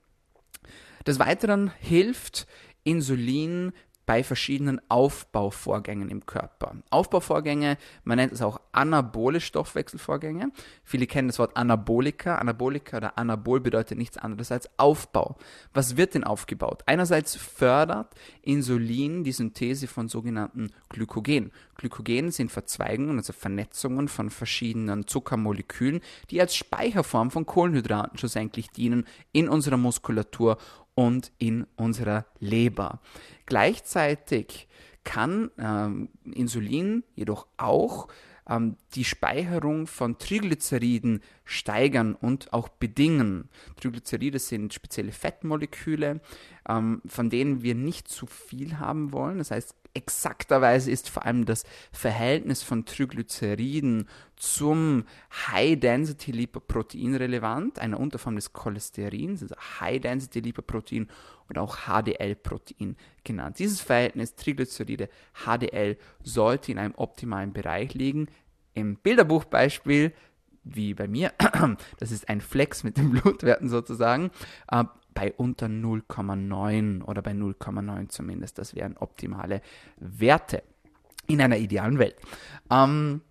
Des 1.07 1.19
Weiteren 1.19 1.73
hilft 1.79 2.47
Insulin 2.85 3.73
bei 4.09 4.25
verschiedenen 4.25 4.81
Aufbauvorgängen 4.89 6.09
im 6.09 6.25
Körper. 6.25 6.77
Aufbauvorgänge, 6.89 7.77
man 8.05 8.17
nennt 8.17 8.33
es 8.33 8.41
auch 8.41 8.59
anabole 8.73 9.39
Stoffwechselvorgänge. 9.39 10.51
Viele 10.83 11.07
kennen 11.07 11.29
das 11.29 11.39
Wort 11.39 11.59
Anabolika. 11.59 12.37
Anabolika 12.37 12.97
oder 12.97 13.19
Anabol 13.19 13.61
bedeutet 13.61 13.99
nichts 13.99 14.17
anderes 14.17 14.51
als 14.51 14.71
Aufbau. 14.79 15.37
Was 15.75 15.99
wird 15.99 16.15
denn 16.15 16.25
aufgebaut? 16.25 16.85
Einerseits 16.87 17.37
fördert 17.37 18.15
Insulin 18.41 19.25
die 19.25 19.33
Synthese 19.33 19.87
von 19.87 20.09
sogenannten 20.09 20.73
Glykogen. 20.89 21.53
Glykogen 21.75 22.31
sind 22.31 22.51
Verzweigungen, 22.51 23.19
also 23.19 23.35
Vernetzungen 23.35 24.09
von 24.09 24.31
verschiedenen 24.31 25.07
Zuckermolekülen, 25.07 26.01
die 26.31 26.41
als 26.41 26.57
Speicherform 26.57 27.31
von 27.31 27.45
Kohlenhydraten 27.45 28.17
schlussendlich 28.17 28.71
dienen 28.71 29.05
in 29.33 29.51
unserer 29.51 29.77
Muskulatur 29.77 30.57
und 30.99 31.31
in 31.39 31.65
unserer 31.77 32.27
Leber. 32.41 33.01
Gleichzeitig 33.47 34.67
kann 35.05 35.49
ähm, 35.57 36.09
Insulin 36.25 37.05
jedoch 37.15 37.47
auch 37.57 38.09
ähm, 38.49 38.75
die 38.97 39.05
Speicherung 39.05 39.87
von 39.87 40.19
Triglyceriden 40.19 41.23
steigern 41.45 42.17
und 42.17 42.53
auch 42.53 42.69
bedingen. 42.69 43.49
Triglyceride 43.81 44.41
sind 44.41 44.75
spezielle 44.75 45.13
Fettmoleküle, 45.13 46.21
ähm, 46.69 47.01
von 47.07 47.31
denen 47.31 47.63
wir 47.63 47.77
nicht 47.77 48.09
zu 48.09 48.27
viel 48.27 48.81
haben 48.81 49.13
wollen. 49.13 49.39
Das 49.39 49.53
heißt, 49.53 49.77
exakterweise 49.99 50.91
ist 50.91 51.11
vor 51.11 51.27
allem 51.27 51.45
das 51.45 51.65
Verhältnis 51.93 52.63
von 52.63 52.85
Triglyceriden 52.85 54.09
zum 54.37 55.05
High-Density-Lipoprotein 55.49 57.17
relevant, 57.17 57.81
einer 57.81 57.99
Unterform 57.99 58.37
des 58.37 58.53
Cholesterins, 58.53 59.43
also 59.43 59.57
High-Density-Lipoprotein 59.81 61.09
oder 61.51 61.63
auch 61.63 61.79
HDL-Protein 61.87 62.97
genannt. 63.25 63.59
Dieses 63.59 63.81
Verhältnis 63.81 64.37
Triglyceride 64.37 65.09
HDL 65.45 65.99
sollte 66.23 66.73
in 66.73 66.79
einem 66.79 66.95
optimalen 66.97 67.53
Bereich 67.53 67.95
liegen. 67.95 68.29
Im 68.75 68.97
Bilderbuchbeispiel 68.97 70.13
wie 70.63 70.95
bei 70.95 71.09
mir, 71.09 71.33
das 71.99 72.13
ist 72.13 72.29
ein 72.29 72.41
Flex 72.41 72.85
mit 72.85 72.97
den 72.97 73.11
Blutwerten 73.11 73.69
sozusagen, 73.69 74.31
äh, 74.71 74.85
bei 75.15 75.33
unter 75.33 75.67
0,9 75.67 77.03
oder 77.03 77.23
bei 77.23 77.33
0,9 77.33 78.09
zumindest. 78.09 78.59
Das 78.59 78.75
wären 78.75 78.97
optimale 78.97 79.63
Werte 79.97 80.63
in 81.27 81.41
einer 81.41 81.59
idealen 81.59 81.99
Welt. 81.99 82.17
Ähm, 82.71 83.23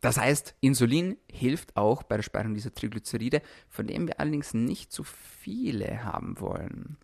das 0.00 0.16
heißt, 0.16 0.54
Insulin 0.60 1.18
hilft 1.30 1.76
auch 1.76 2.02
bei 2.02 2.16
der 2.16 2.22
Speicherung 2.22 2.54
dieser 2.54 2.72
Triglyceride, 2.72 3.42
von 3.68 3.86
denen 3.86 4.06
wir 4.06 4.18
allerdings 4.18 4.54
nicht 4.54 4.92
zu 4.92 5.04
viele 5.04 6.04
haben 6.04 6.40
wollen. 6.40 6.96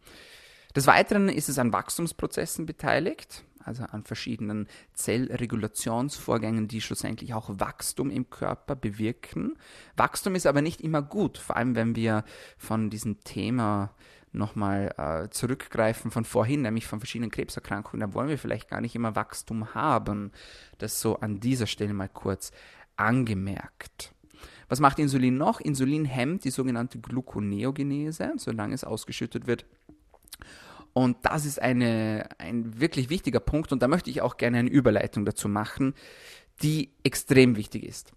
Des 0.74 0.86
Weiteren 0.86 1.28
ist 1.28 1.48
es 1.48 1.58
an 1.58 1.72
Wachstumsprozessen 1.72 2.66
beteiligt 2.66 3.44
also 3.66 3.84
an 3.84 4.04
verschiedenen 4.04 4.68
Zellregulationsvorgängen, 4.94 6.68
die 6.68 6.80
schlussendlich 6.80 7.34
auch 7.34 7.50
Wachstum 7.52 8.10
im 8.10 8.30
Körper 8.30 8.76
bewirken. 8.76 9.56
Wachstum 9.96 10.34
ist 10.34 10.46
aber 10.46 10.62
nicht 10.62 10.80
immer 10.80 11.02
gut, 11.02 11.38
vor 11.38 11.56
allem 11.56 11.74
wenn 11.74 11.96
wir 11.96 12.24
von 12.56 12.90
diesem 12.90 13.22
Thema 13.24 13.90
nochmal 14.32 14.94
äh, 14.98 15.30
zurückgreifen 15.30 16.10
von 16.10 16.24
vorhin, 16.24 16.62
nämlich 16.62 16.86
von 16.86 17.00
verschiedenen 17.00 17.30
Krebserkrankungen, 17.30 18.06
da 18.06 18.14
wollen 18.14 18.28
wir 18.28 18.38
vielleicht 18.38 18.68
gar 18.68 18.80
nicht 18.80 18.94
immer 18.94 19.16
Wachstum 19.16 19.74
haben. 19.74 20.32
Das 20.78 21.00
so 21.00 21.16
an 21.16 21.40
dieser 21.40 21.66
Stelle 21.66 21.94
mal 21.94 22.08
kurz 22.08 22.52
angemerkt. 22.96 24.12
Was 24.68 24.80
macht 24.80 24.98
Insulin 24.98 25.36
noch? 25.36 25.60
Insulin 25.60 26.04
hemmt 26.04 26.44
die 26.44 26.50
sogenannte 26.50 26.98
Gluconeogenese, 26.98 28.32
solange 28.36 28.74
es 28.74 28.84
ausgeschüttet 28.84 29.46
wird 29.46 29.64
und 30.96 31.18
das 31.24 31.44
ist 31.44 31.60
eine, 31.60 32.26
ein 32.38 32.80
wirklich 32.80 33.10
wichtiger 33.10 33.38
Punkt 33.38 33.70
und 33.70 33.82
da 33.82 33.86
möchte 33.86 34.08
ich 34.08 34.22
auch 34.22 34.38
gerne 34.38 34.60
eine 34.60 34.70
Überleitung 34.70 35.26
dazu 35.26 35.46
machen, 35.46 35.92
die 36.62 36.88
extrem 37.02 37.56
wichtig 37.56 37.84
ist. 37.84 38.14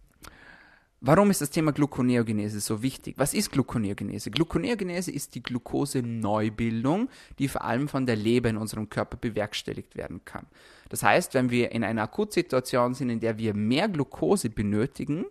Warum 1.01 1.29
ist 1.29 1.41
das 1.41 1.49
Thema 1.49 1.73
Gluconeogenese 1.73 2.61
so 2.61 2.81
wichtig? 2.81 3.15
Was 3.17 3.33
ist 3.33 3.51
Gluconeogenese? 3.51 4.31
Gluconeogenese 4.31 5.11
ist 5.11 5.35
die 5.35 5.43
Glukoseneubildung, 5.43 7.09
die 7.37 7.49
vor 7.49 7.65
allem 7.65 7.89
von 7.89 8.05
der 8.05 8.15
Leber 8.15 8.49
in 8.49 8.55
unserem 8.55 8.89
Körper 8.89 9.17
bewerkstelligt 9.17 9.97
werden 9.97 10.23
kann. 10.23 10.45
Das 10.87 11.03
heißt, 11.03 11.33
wenn 11.33 11.49
wir 11.49 11.73
in 11.73 11.83
einer 11.83 12.03
Akutsituation 12.03 12.93
sind, 12.93 13.09
in 13.09 13.19
der 13.19 13.37
wir 13.37 13.53
mehr 13.53 13.89
Glucose 13.89 14.49
benötigen, 14.49 15.25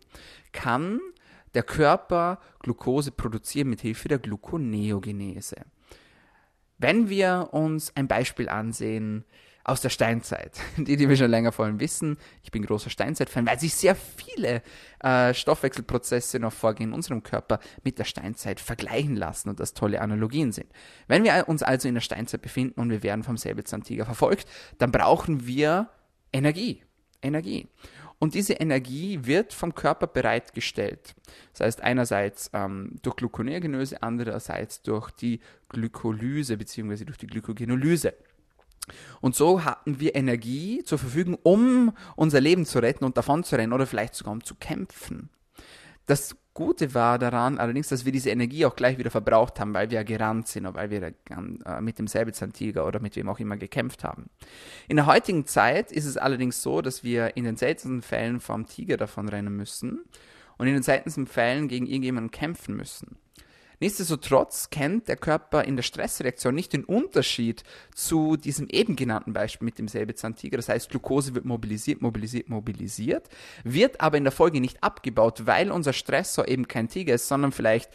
kann 0.53 1.01
der 1.55 1.63
Körper 1.63 2.41
Glucose 2.59 3.11
produzieren 3.11 3.71
mit 3.71 3.81
Hilfe 3.81 4.09
der 4.09 4.19
Gluconeogenese. 4.19 5.65
Wenn 6.79 7.09
wir 7.09 7.49
uns 7.53 7.95
ein 7.97 8.09
Beispiel 8.09 8.49
ansehen 8.49 9.25
aus 9.65 9.81
der 9.83 9.91
Steinzeit, 9.91 10.59
die, 10.77 10.97
die 10.97 11.09
wir 11.09 11.17
schon 11.17 11.31
länger 11.31 11.53
vorhin 11.53 11.81
wissen, 11.81 12.17
ich 12.43 12.51
bin 12.51 12.65
großer 12.65 12.89
Steinzeit-Fan, 12.89 13.47
weil 13.47 13.61
sich 13.61 13.75
sehr 13.75 13.95
viele 13.95 14.63
äh, 15.01 15.35
Stoffwechselprozesse 15.35 16.39
noch 16.39 16.53
vorgehen 16.53 16.91
in 16.91 16.95
unserem 16.95 17.23
Körper 17.23 17.59
mit 17.85 17.99
der 17.99 18.05
Steinzeit 18.05 18.61
vergleichen 18.61 19.17
lassen 19.17 19.51
und 19.51 19.61
das 19.61 19.75
tolle 19.75 20.01
Analogien 20.01 20.53
sind. 20.53 20.71
Wenn 21.07 21.25
wir 21.25 21.49
uns 21.49 21.63
also 21.63 21.89
in 21.89 21.95
der 21.95 22.01
Steinzeit 22.01 22.41
befinden 22.41 22.81
und 22.81 22.91
wir 22.91 23.03
werden 23.03 23.25
vom 23.25 23.37
Säbelzahntiger 23.37 24.07
verfolgt, 24.07 24.49
dann 24.79 24.91
brauchen 24.91 25.47
wir 25.47 25.91
Energie. 26.33 26.83
Energie. 27.21 27.69
Und 28.19 28.35
diese 28.35 28.55
Energie 28.55 29.21
wird 29.23 29.53
vom 29.53 29.75
Körper 29.75 30.09
bereitgestellt. 30.09 31.15
Das 31.53 31.61
heißt 31.61 31.81
einerseits 31.83 32.51
ähm, 32.53 32.97
durch 33.03 33.17
Gluconeogenese, 33.17 34.03
andererseits 34.03 34.83
durch 34.83 35.11
die 35.13 35.41
Glykolyse 35.69 36.57
bzw. 36.57 37.05
durch 37.05 37.19
die 37.19 37.29
Glykogenolyse. 37.29 38.15
Und 39.21 39.37
so 39.37 39.65
hatten 39.65 40.01
wir 40.01 40.15
Energie 40.15 40.83
zur 40.85 40.99
Verfügung, 40.99 41.39
um 41.43 41.93
unser 42.17 42.41
Leben 42.41 42.65
zu 42.67 42.79
retten 42.81 43.05
und 43.05 43.17
davon 43.17 43.45
zu 43.45 43.57
rennen 43.57 43.73
oder 43.73 43.87
vielleicht 43.87 44.15
sogar 44.15 44.33
um 44.33 44.43
zu 44.43 44.55
kämpfen. 44.55 45.29
Das 46.07 46.37
Gute 46.59 46.93
war 46.93 47.21
daran 47.21 47.57
allerdings, 47.59 47.87
dass 47.87 48.05
wir 48.05 48.11
diese 48.11 48.31
Energie 48.31 48.67
auch 48.67 48.75
gleich 48.75 48.99
wieder 48.99 49.13
verbraucht 49.13 49.61
haben, 49.61 49.75
weil 49.75 49.93
wir 49.93 50.03
gerannt 50.03 50.49
sind 50.49 50.67
oder 50.67 50.75
weil 50.75 50.91
wir 50.91 51.03
äh, 51.05 51.81
mit 51.81 52.01
dem 52.01 52.09
Säbelzahntiger 52.09 52.85
oder 52.85 52.99
mit 52.99 53.15
wem 53.15 53.29
auch 53.29 53.39
immer 53.39 53.57
gekämpft 53.57 54.03
haben. 54.03 54.29
In 54.89 54.97
der 54.97 55.07
heutigen 55.07 55.47
Zeit 55.47 55.93
ist 55.93 56.05
es 56.05 56.17
allerdings 56.17 56.61
so, 56.61 56.83
dass 56.83 57.05
wir 57.05 57.37
in 57.37 57.45
den 57.45 57.57
seltensten 57.57 58.03
Fällen 58.03 58.41
vom 58.41 58.67
Tiger 58.67 58.97
davon 58.97 59.29
rennen 59.29 59.57
müssen 59.57 60.01
und 60.57 60.67
in 60.67 60.73
den 60.73 60.83
seltensten 60.83 61.29
Fällen 61.29 61.69
gegen 61.69 61.87
irgendjemanden 61.87 62.33
kämpfen 62.33 62.77
müssen. 62.77 63.19
Nichtsdestotrotz 63.81 64.71
kennt 64.71 65.09
der 65.09 65.17
Körper 65.17 65.65
in 65.65 65.77
der 65.77 65.83
Stressreaktion 65.83 66.55
nicht 66.55 66.73
den 66.73 66.85
Unterschied 66.85 67.63
zu 67.95 68.37
diesem 68.37 68.69
eben 68.69 68.97
genannten 68.97 69.33
Beispiel 69.33 69.67
mit 69.67 69.79
dem 69.79 69.89
Säbelzahntiger. 69.89 70.57
Das 70.57 70.69
heißt, 70.69 70.91
Glucose 70.91 71.35
wird 71.35 71.45
mobilisiert, 71.45 72.03
mobilisiert, 72.03 72.49
mobilisiert, 72.49 73.29
wird 73.65 74.01
aber 74.01 74.17
in 74.17 74.25
der 74.25 74.33
Folge 74.33 74.61
nicht 74.61 74.83
abgebaut, 74.83 75.47
weil 75.47 75.71
unser 75.71 75.93
Stressor 75.93 76.49
eben 76.49 76.67
kein 76.67 76.89
Tiger 76.89 77.15
ist, 77.15 77.29
sondern 77.29 77.53
vielleicht 77.53 77.91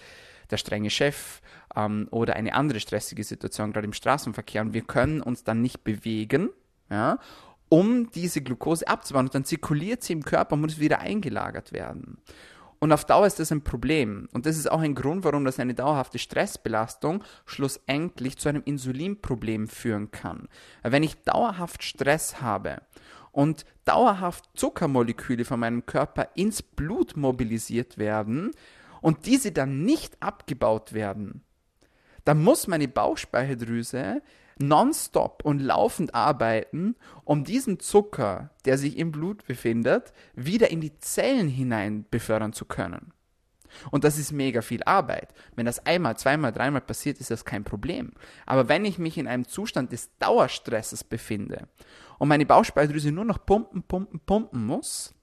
der 0.52 0.58
strenge 0.58 0.90
Chef 0.90 1.42
ähm, 1.76 2.08
oder 2.12 2.36
eine 2.36 2.54
andere 2.54 2.80
stressige 2.80 3.24
Situation, 3.24 3.74
gerade 3.74 3.86
im 3.88 3.94
Straßenverkehr. 3.94 4.62
Und 4.62 4.74
wir 4.74 4.84
können 4.84 5.22
uns 5.22 5.44
dann 5.44 5.62
nicht 5.62 5.84
bewegen, 5.84 6.50
ja, 6.90 7.20
um 7.70 8.12
diese 8.12 8.42
Glucose 8.42 8.88
abzubauen. 8.88 9.26
Und 9.26 9.36
dann 9.36 9.46
zirkuliert 9.46 10.04
sie 10.04 10.14
im 10.14 10.24
Körper 10.24 10.54
und 10.54 10.62
muss 10.62 10.80
wieder 10.80 11.00
eingelagert 11.00 11.74
werden. 11.74 12.20
Und 12.84 12.92
auf 12.92 13.06
Dauer 13.06 13.26
ist 13.26 13.40
das 13.40 13.50
ein 13.54 13.64
Problem. 13.64 14.28
Und 14.34 14.46
das 14.46 14.58
ist 14.58 14.70
auch 14.70 14.82
ein 14.82 14.94
Grund, 14.94 15.24
warum 15.24 15.46
das 15.46 15.58
eine 15.58 15.74
dauerhafte 15.74 16.20
Stressbelastung 16.20 17.24
schlussendlich 17.46 18.38
zu 18.38 18.50
einem 18.50 18.62
Insulinproblem 18.66 19.70
führen 19.70 20.12
kann. 20.12 20.50
Wenn 20.82 21.02
ich 21.02 21.16
dauerhaft 21.24 21.82
Stress 21.82 22.42
habe 22.42 22.82
und 23.32 23.64
dauerhaft 23.86 24.50
Zuckermoleküle 24.56 25.46
von 25.46 25.62
meinem 25.62 25.86
Körper 25.86 26.28
ins 26.36 26.62
Blut 26.62 27.16
mobilisiert 27.16 27.98
werden 27.98 28.52
und 29.00 29.28
diese 29.28 29.54
dann 29.54 29.86
nicht 29.86 30.22
abgebaut 30.22 30.92
werden, 30.92 31.42
dann 32.26 32.44
muss 32.44 32.68
meine 32.68 32.90
Bauchspeicheldrüse 32.90 34.22
nonstop 34.60 35.44
und 35.44 35.60
laufend 35.60 36.14
arbeiten, 36.16 36.96
um 37.24 37.44
diesen 37.44 37.80
Zucker, 37.80 38.52
der 38.66 38.78
sich 38.78 38.98
im 38.98 39.12
Blut 39.12 39.46
befindet, 39.46 40.14
wieder 40.34 40.72
in 40.72 40.82
die 40.82 40.98
Zellen 41.00 41.48
hinein 41.48 42.06
befördern 42.10 42.54
zu 42.54 42.66
können. 42.66 43.14
Und 43.92 44.04
das 44.04 44.18
ist 44.18 44.32
mega 44.32 44.62
viel 44.62 44.84
Arbeit. 44.84 45.34
Wenn 45.56 45.66
das 45.66 45.86
einmal, 45.86 46.18
zweimal, 46.18 46.52
dreimal 46.52 46.82
passiert, 46.82 47.20
ist 47.20 47.32
das 47.32 47.46
kein 47.46 47.64
Problem. 47.64 48.12
Aber 48.46 48.70
wenn 48.70 48.86
ich 48.86 49.00
mich 49.00 49.18
in 49.18 49.28
einem 49.28 49.48
Zustand 49.48 49.92
des 49.92 50.16
Dauerstresses 50.20 51.04
befinde 51.04 51.68
und 52.20 52.28
meine 52.28 52.46
Bauchspeicheldrüse 52.46 53.12
nur 53.12 53.26
noch 53.26 53.44
pumpen, 53.46 53.84
pumpen, 53.84 54.20
pumpen 54.20 54.66
muss, 54.66 55.14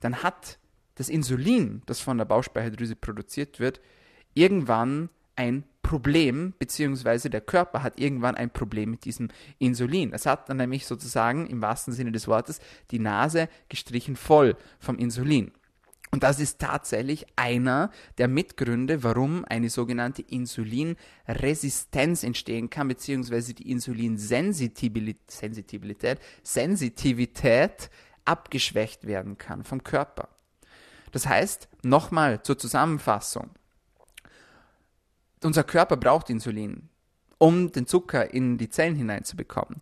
dann 0.00 0.22
hat 0.22 0.58
das 0.94 1.08
Insulin, 1.08 1.82
das 1.86 2.00
von 2.00 2.18
der 2.18 2.24
Bauchspeicheldrüse 2.24 2.96
produziert 2.96 3.60
wird, 3.60 3.80
irgendwann 4.34 5.10
ein 5.40 5.64
Problem, 5.82 6.52
beziehungsweise 6.58 7.30
der 7.30 7.40
Körper 7.40 7.82
hat 7.82 7.98
irgendwann 7.98 8.34
ein 8.34 8.50
Problem 8.50 8.90
mit 8.90 9.06
diesem 9.06 9.28
Insulin. 9.58 10.12
Es 10.12 10.26
hat 10.26 10.50
dann 10.50 10.58
nämlich 10.58 10.84
sozusagen 10.84 11.46
im 11.46 11.62
wahrsten 11.62 11.94
Sinne 11.94 12.12
des 12.12 12.28
Wortes 12.28 12.60
die 12.90 12.98
Nase 12.98 13.48
gestrichen 13.70 14.16
voll 14.16 14.54
vom 14.78 14.98
Insulin. 14.98 15.52
Und 16.10 16.24
das 16.24 16.40
ist 16.40 16.58
tatsächlich 16.58 17.24
einer 17.36 17.90
der 18.18 18.28
Mitgründe, 18.28 19.02
warum 19.02 19.46
eine 19.46 19.70
sogenannte 19.70 20.20
Insulinresistenz 20.20 22.22
entstehen 22.22 22.68
kann, 22.68 22.88
beziehungsweise 22.88 23.54
die 23.54 23.70
Insulinsensitivität 23.70 26.18
Sensitivität, 26.42 27.88
abgeschwächt 28.26 29.06
werden 29.06 29.38
kann 29.38 29.64
vom 29.64 29.82
Körper. 29.82 30.28
Das 31.12 31.26
heißt, 31.26 31.70
nochmal 31.82 32.42
zur 32.42 32.58
Zusammenfassung, 32.58 33.48
unser 35.44 35.64
Körper 35.64 35.96
braucht 35.96 36.30
Insulin, 36.30 36.88
um 37.38 37.72
den 37.72 37.86
Zucker 37.86 38.32
in 38.32 38.58
die 38.58 38.68
Zellen 38.68 38.94
hineinzubekommen. 38.94 39.80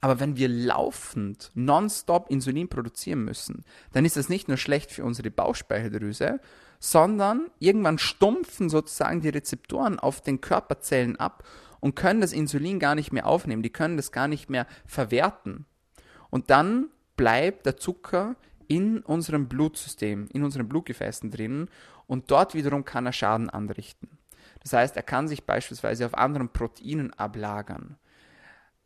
Aber 0.00 0.20
wenn 0.20 0.36
wir 0.36 0.48
laufend 0.48 1.50
nonstop 1.54 2.30
Insulin 2.30 2.68
produzieren 2.68 3.24
müssen, 3.24 3.64
dann 3.92 4.04
ist 4.04 4.16
das 4.16 4.28
nicht 4.28 4.46
nur 4.46 4.56
schlecht 4.56 4.92
für 4.92 5.04
unsere 5.04 5.30
Bauchspeicheldrüse, 5.30 6.40
sondern 6.78 7.48
irgendwann 7.58 7.98
stumpfen 7.98 8.68
sozusagen 8.68 9.20
die 9.20 9.30
Rezeptoren 9.30 9.98
auf 9.98 10.20
den 10.20 10.40
Körperzellen 10.40 11.16
ab 11.16 11.42
und 11.80 11.96
können 11.96 12.20
das 12.20 12.32
Insulin 12.32 12.78
gar 12.78 12.94
nicht 12.94 13.12
mehr 13.12 13.26
aufnehmen, 13.26 13.62
die 13.62 13.72
können 13.72 13.96
das 13.96 14.12
gar 14.12 14.28
nicht 14.28 14.50
mehr 14.50 14.66
verwerten. 14.86 15.66
Und 16.30 16.50
dann 16.50 16.90
bleibt 17.16 17.66
der 17.66 17.76
Zucker 17.76 18.36
in 18.68 19.00
unserem 19.00 19.48
Blutsystem, 19.48 20.28
in 20.32 20.44
unseren 20.44 20.68
Blutgefäßen 20.68 21.30
drin 21.30 21.68
und 22.06 22.30
dort 22.30 22.54
wiederum 22.54 22.84
kann 22.84 23.06
er 23.06 23.12
Schaden 23.12 23.50
anrichten. 23.50 24.17
Das 24.62 24.72
heißt, 24.72 24.96
er 24.96 25.02
kann 25.02 25.28
sich 25.28 25.44
beispielsweise 25.44 26.06
auf 26.06 26.14
anderen 26.14 26.50
Proteinen 26.50 27.12
ablagern. 27.14 27.96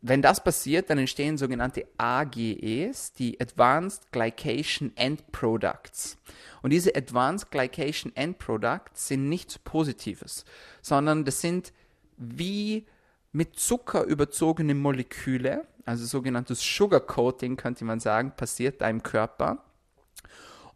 Wenn 0.04 0.20
das 0.20 0.42
passiert, 0.42 0.90
dann 0.90 0.98
entstehen 0.98 1.38
sogenannte 1.38 1.86
AGEs, 1.96 3.12
die 3.12 3.40
Advanced 3.40 4.10
Glycation 4.10 4.90
End 4.96 5.30
Products. 5.30 6.18
Und 6.60 6.70
diese 6.70 6.96
Advanced 6.96 7.52
Glycation 7.52 8.14
End 8.16 8.38
Products 8.38 9.06
sind 9.06 9.28
nichts 9.28 9.60
Positives, 9.60 10.44
sondern 10.80 11.24
das 11.24 11.40
sind 11.40 11.72
wie 12.16 12.86
mit 13.30 13.58
Zucker 13.60 14.04
überzogene 14.04 14.74
Moleküle, 14.74 15.66
also 15.84 16.04
sogenanntes 16.04 16.60
Sugar 16.60 17.00
Coating 17.00 17.56
könnte 17.56 17.84
man 17.84 18.00
sagen, 18.00 18.32
passiert 18.36 18.80
da 18.80 18.88
im 18.88 19.04
Körper. 19.04 19.64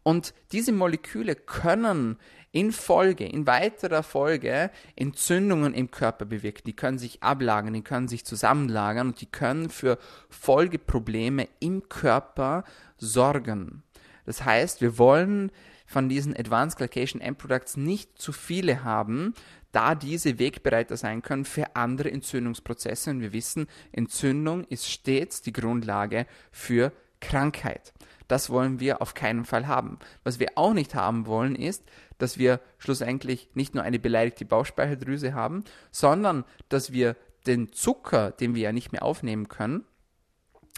Und 0.03 0.33
diese 0.53 0.71
Moleküle 0.71 1.35
können 1.35 2.17
in 2.51 2.71
Folge, 2.71 3.25
in 3.25 3.45
weiterer 3.45 4.03
Folge 4.03 4.71
Entzündungen 4.95 5.73
im 5.73 5.91
Körper 5.91 6.25
bewirken. 6.25 6.63
Die 6.65 6.75
können 6.75 6.97
sich 6.97 7.21
ablagern, 7.23 7.73
die 7.73 7.83
können 7.83 8.07
sich 8.07 8.25
zusammenlagern 8.25 9.09
und 9.09 9.21
die 9.21 9.25
können 9.25 9.69
für 9.69 9.97
Folgeprobleme 10.29 11.47
im 11.59 11.87
Körper 11.89 12.63
sorgen. 12.97 13.83
Das 14.25 14.43
heißt, 14.43 14.81
wir 14.81 14.97
wollen 14.97 15.51
von 15.85 16.09
diesen 16.09 16.35
Advanced 16.35 16.77
Glycation 16.77 17.21
End 17.21 17.37
Products 17.37 17.77
nicht 17.77 18.19
zu 18.19 18.33
viele 18.33 18.83
haben, 18.83 19.33
da 19.71 19.95
diese 19.95 20.39
Wegbereiter 20.39 20.97
sein 20.97 21.21
können 21.21 21.45
für 21.45 21.75
andere 21.75 22.11
Entzündungsprozesse. 22.11 23.11
Und 23.11 23.21
wir 23.21 23.33
wissen, 23.33 23.67
Entzündung 23.91 24.65
ist 24.65 24.89
stets 24.89 25.41
die 25.41 25.53
Grundlage 25.53 26.25
für 26.51 26.91
Krankheit. 27.21 27.93
Das 28.27 28.49
wollen 28.49 28.79
wir 28.79 29.01
auf 29.01 29.13
keinen 29.13 29.45
Fall 29.45 29.67
haben. 29.67 29.99
Was 30.23 30.39
wir 30.39 30.49
auch 30.55 30.73
nicht 30.73 30.95
haben 30.95 31.25
wollen, 31.25 31.55
ist, 31.55 31.83
dass 32.17 32.37
wir 32.37 32.59
schlussendlich 32.77 33.49
nicht 33.53 33.75
nur 33.75 33.83
eine 33.83 33.99
beleidigte 33.99 34.45
Bauchspeicheldrüse 34.45 35.33
haben, 35.33 35.63
sondern 35.91 36.43
dass 36.69 36.91
wir 36.91 37.15
den 37.45 37.71
Zucker, 37.71 38.31
den 38.31 38.55
wir 38.55 38.63
ja 38.63 38.71
nicht 38.71 38.91
mehr 38.91 39.03
aufnehmen 39.03 39.47
können, 39.47 39.85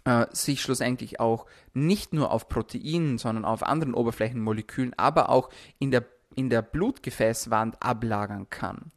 äh, 0.06 0.28
sich 0.32 0.62
schlussendlich 0.62 1.20
auch 1.20 1.46
nicht 1.74 2.14
nur 2.14 2.32
auf 2.32 2.48
Proteinen, 2.48 3.18
sondern 3.18 3.46
auf 3.46 3.64
anderen 3.64 3.94
Oberflächenmolekülen, 3.94 4.94
aber 4.98 5.30
auch 5.30 5.50
in 5.80 5.92
der, 5.92 6.06
in 6.36 6.50
der 6.50 6.62
Blutgefäßwand 6.62 7.82
ablagern 7.82 8.50
kann. 8.50 8.92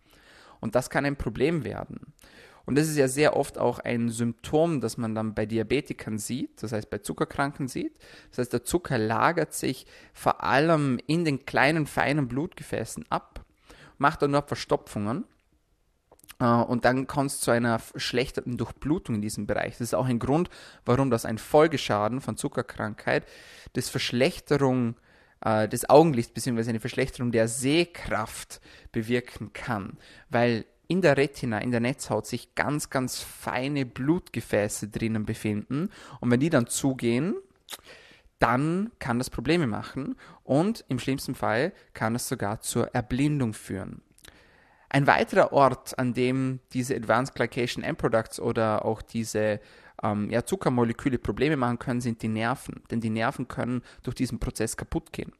Und 0.61 0.75
das 0.75 0.91
kann 0.91 1.05
ein 1.05 1.17
Problem 1.17 1.65
werden. 1.65 2.13
Und 2.65 2.77
das 2.77 2.89
ist 2.89 2.97
ja 2.97 3.09
sehr 3.09 3.37
oft 3.37 3.59
auch 3.59 3.79
ein 3.79 4.09
Symptom, 4.09 4.81
das 4.81 4.97
man 4.97 5.15
dann 5.15 5.35
bei 5.35 5.47
Diabetikern 5.47 6.19
sieht, 6.19 6.63
das 6.63 6.73
heißt 6.73 6.91
bei 6.91 6.99
Zuckerkranken 6.99 7.69
sieht. 7.69 7.99
Das 8.31 8.39
heißt, 8.39 8.53
der 8.53 8.65
Zucker 8.65 8.99
lagert 8.99 9.53
sich 9.53 9.87
vor 10.13 10.45
allem 10.45 10.99
in 11.07 11.25
den 11.25 11.45
kleinen, 11.45 11.87
feinen 11.87 12.29
Blutgefäßen 12.29 13.05
ab, 13.11 13.45
macht 13.99 14.23
dann 14.23 14.33
nur 14.33 14.43
Verstopfungen. 14.43 15.25
Äh, 16.39 16.45
und 16.45 16.85
dann 16.85 17.07
kommt 17.07 17.31
es 17.31 17.41
zu 17.41 17.51
einer 17.51 17.79
verschlechterten 17.79 18.57
Durchblutung 18.57 19.17
in 19.17 19.23
diesem 19.23 19.47
Bereich. 19.47 19.73
Das 19.73 19.81
ist 19.83 19.95
auch 19.95 20.07
ein 20.07 20.19
Grund, 20.19 20.51
warum 20.85 21.11
das 21.11 21.25
ein 21.25 21.39
Folgeschaden 21.39 22.21
von 22.21 22.37
Zuckerkrankheit, 22.37 23.27
das 23.75 23.89
Verschlechterung 23.89 24.97
äh, 25.41 25.69
des 25.69 25.89
Augenlichts 25.89 26.33
bzw. 26.33 26.71
eine 26.71 26.81
Verschlechterung 26.81 27.33
der 27.33 27.49
Sehkraft 27.49 28.61
bewirken 28.93 29.53
kann, 29.53 29.99
weil 30.31 30.65
in 30.93 31.01
der 31.01 31.17
Retina, 31.17 31.57
in 31.57 31.71
der 31.71 31.81
Netzhaut 31.81 32.27
sich 32.27 32.55
ganz, 32.55 32.91
ganz 32.91 33.19
feine 33.19 33.87
Blutgefäße 33.87 34.89
drinnen 34.89 35.25
befinden. 35.25 35.89
Und 36.21 36.31
wenn 36.31 36.39
die 36.39 36.51
dann 36.51 36.67
zugehen, 36.67 37.35
dann 38.39 38.91
kann 38.99 39.17
das 39.17 39.31
Probleme 39.31 39.67
machen 39.67 40.17
und 40.45 40.85
im 40.89 40.99
schlimmsten 40.99 41.35
Fall 41.35 41.73
kann 41.95 42.15
es 42.15 42.29
sogar 42.29 42.61
zur 42.61 42.95
Erblindung 42.95 43.55
führen. 43.55 44.03
Ein 44.91 45.07
weiterer 45.07 45.55
Ort, 45.55 45.99
an 45.99 46.13
dem 46.13 46.61
diese 46.75 46.95
Advanced 46.95 47.35
Glycation 47.37 47.83
End 47.83 47.97
Products 47.97 48.39
oder 48.39 48.85
auch 48.85 49.01
diese 49.01 49.61
ähm, 50.03 50.29
ja, 50.29 50.45
Zuckermoleküle 50.45 51.17
Probleme 51.17 51.57
machen 51.57 51.79
können, 51.79 52.03
sind 52.03 52.21
die 52.21 52.29
Nerven. 52.29 52.83
Denn 52.91 53.01
die 53.01 53.09
Nerven 53.09 53.49
können 53.49 53.81
durch 54.03 54.17
diesen 54.17 54.39
Prozess 54.39 54.77
kaputt 54.77 55.11
gehen. 55.11 55.33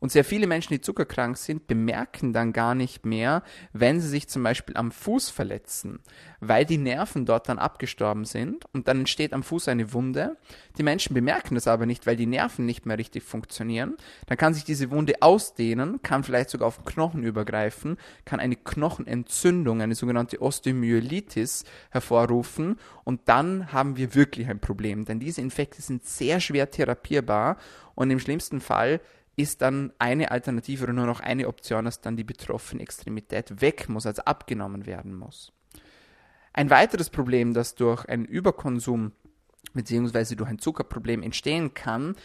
Und 0.00 0.12
sehr 0.12 0.24
viele 0.24 0.46
Menschen, 0.46 0.72
die 0.72 0.80
zuckerkrank 0.80 1.36
sind, 1.36 1.66
bemerken 1.66 2.32
dann 2.32 2.52
gar 2.52 2.74
nicht 2.74 3.04
mehr, 3.04 3.42
wenn 3.72 4.00
sie 4.00 4.08
sich 4.08 4.28
zum 4.28 4.42
Beispiel 4.42 4.76
am 4.76 4.92
Fuß 4.92 5.30
verletzen, 5.30 6.00
weil 6.40 6.64
die 6.64 6.78
Nerven 6.78 7.26
dort 7.26 7.48
dann 7.48 7.58
abgestorben 7.58 8.24
sind 8.24 8.64
und 8.72 8.86
dann 8.86 9.00
entsteht 9.00 9.32
am 9.32 9.42
Fuß 9.42 9.68
eine 9.68 9.92
Wunde. 9.92 10.36
Die 10.76 10.82
Menschen 10.84 11.14
bemerken 11.14 11.56
das 11.56 11.66
aber 11.66 11.86
nicht, 11.86 12.06
weil 12.06 12.16
die 12.16 12.26
Nerven 12.26 12.64
nicht 12.64 12.86
mehr 12.86 12.98
richtig 12.98 13.24
funktionieren. 13.24 13.96
Dann 14.26 14.38
kann 14.38 14.54
sich 14.54 14.64
diese 14.64 14.90
Wunde 14.90 15.14
ausdehnen, 15.20 16.00
kann 16.02 16.22
vielleicht 16.22 16.50
sogar 16.50 16.68
auf 16.68 16.76
den 16.76 16.84
Knochen 16.84 17.24
übergreifen, 17.24 17.96
kann 18.24 18.38
eine 18.38 18.56
Knochenentzündung, 18.56 19.82
eine 19.82 19.96
sogenannte 19.96 20.40
Osteomyelitis 20.40 21.64
hervorrufen 21.90 22.76
und 23.04 23.22
dann 23.24 23.72
haben 23.72 23.96
wir 23.96 24.14
wirklich 24.14 24.48
ein 24.48 24.60
Problem, 24.60 25.04
denn 25.04 25.18
diese 25.18 25.40
Infekte 25.40 25.82
sind 25.82 26.04
sehr 26.04 26.40
schwer 26.40 26.70
therapierbar 26.70 27.56
und 27.94 28.10
im 28.10 28.20
schlimmsten 28.20 28.60
Fall 28.60 29.00
ist 29.38 29.62
dann 29.62 29.92
eine 30.00 30.32
Alternative 30.32 30.82
oder 30.82 30.92
nur 30.92 31.06
noch 31.06 31.20
eine 31.20 31.46
Option, 31.46 31.84
dass 31.84 32.00
dann 32.00 32.16
die 32.16 32.24
betroffene 32.24 32.82
Extremität 32.82 33.60
weg 33.60 33.88
muss, 33.88 34.04
also 34.04 34.22
abgenommen 34.22 34.84
werden 34.84 35.14
muss. 35.14 35.52
Ein 36.52 36.70
weiteres 36.70 37.08
Problem, 37.08 37.54
das 37.54 37.76
durch 37.76 38.04
einen 38.06 38.24
Überkonsum 38.24 39.12
bzw. 39.74 40.34
durch 40.34 40.50
ein 40.50 40.58
Zuckerproblem 40.58 41.22
entstehen 41.22 41.72
kann, 41.72 42.16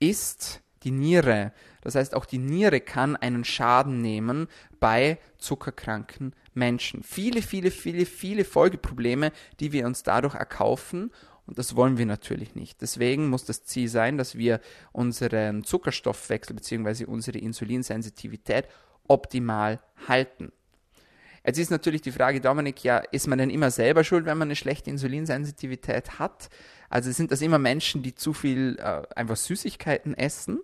ist 0.00 0.60
die 0.82 0.90
Niere. 0.90 1.52
Das 1.82 1.94
heißt, 1.94 2.16
auch 2.16 2.24
die 2.24 2.38
Niere 2.38 2.80
kann 2.80 3.14
einen 3.14 3.44
Schaden 3.44 4.00
nehmen 4.00 4.48
bei 4.80 5.18
zuckerkranken 5.38 6.34
Menschen. 6.52 7.04
Viele, 7.04 7.42
viele, 7.42 7.70
viele, 7.70 8.06
viele 8.06 8.44
Folgeprobleme, 8.44 9.30
die 9.60 9.70
wir 9.70 9.86
uns 9.86 10.02
dadurch 10.02 10.34
erkaufen 10.34 11.12
und 11.46 11.58
das 11.58 11.76
wollen 11.76 11.98
wir 11.98 12.06
natürlich 12.06 12.54
nicht. 12.54 12.80
Deswegen 12.80 13.28
muss 13.28 13.44
das 13.44 13.64
Ziel 13.64 13.88
sein, 13.88 14.16
dass 14.18 14.36
wir 14.36 14.60
unseren 14.92 15.64
Zuckerstoffwechsel 15.64 16.54
bzw. 16.54 17.04
unsere 17.04 17.38
Insulinsensitivität 17.38 18.66
optimal 19.08 19.80
halten. 20.08 20.52
Jetzt 21.44 21.58
ist 21.58 21.70
natürlich 21.70 22.02
die 22.02 22.12
Frage, 22.12 22.40
Dominik, 22.40 22.84
ja, 22.84 22.98
ist 22.98 23.26
man 23.26 23.38
denn 23.38 23.50
immer 23.50 23.70
selber 23.70 24.04
schuld, 24.04 24.26
wenn 24.26 24.36
man 24.36 24.48
eine 24.48 24.56
schlechte 24.56 24.90
Insulinsensitivität 24.90 26.18
hat? 26.18 26.50
Also 26.90 27.10
sind 27.12 27.32
das 27.32 27.40
immer 27.40 27.58
Menschen, 27.58 28.02
die 28.02 28.14
zu 28.14 28.34
viel 28.34 28.76
äh, 28.78 29.02
einfach 29.16 29.36
Süßigkeiten 29.36 30.14
essen? 30.14 30.60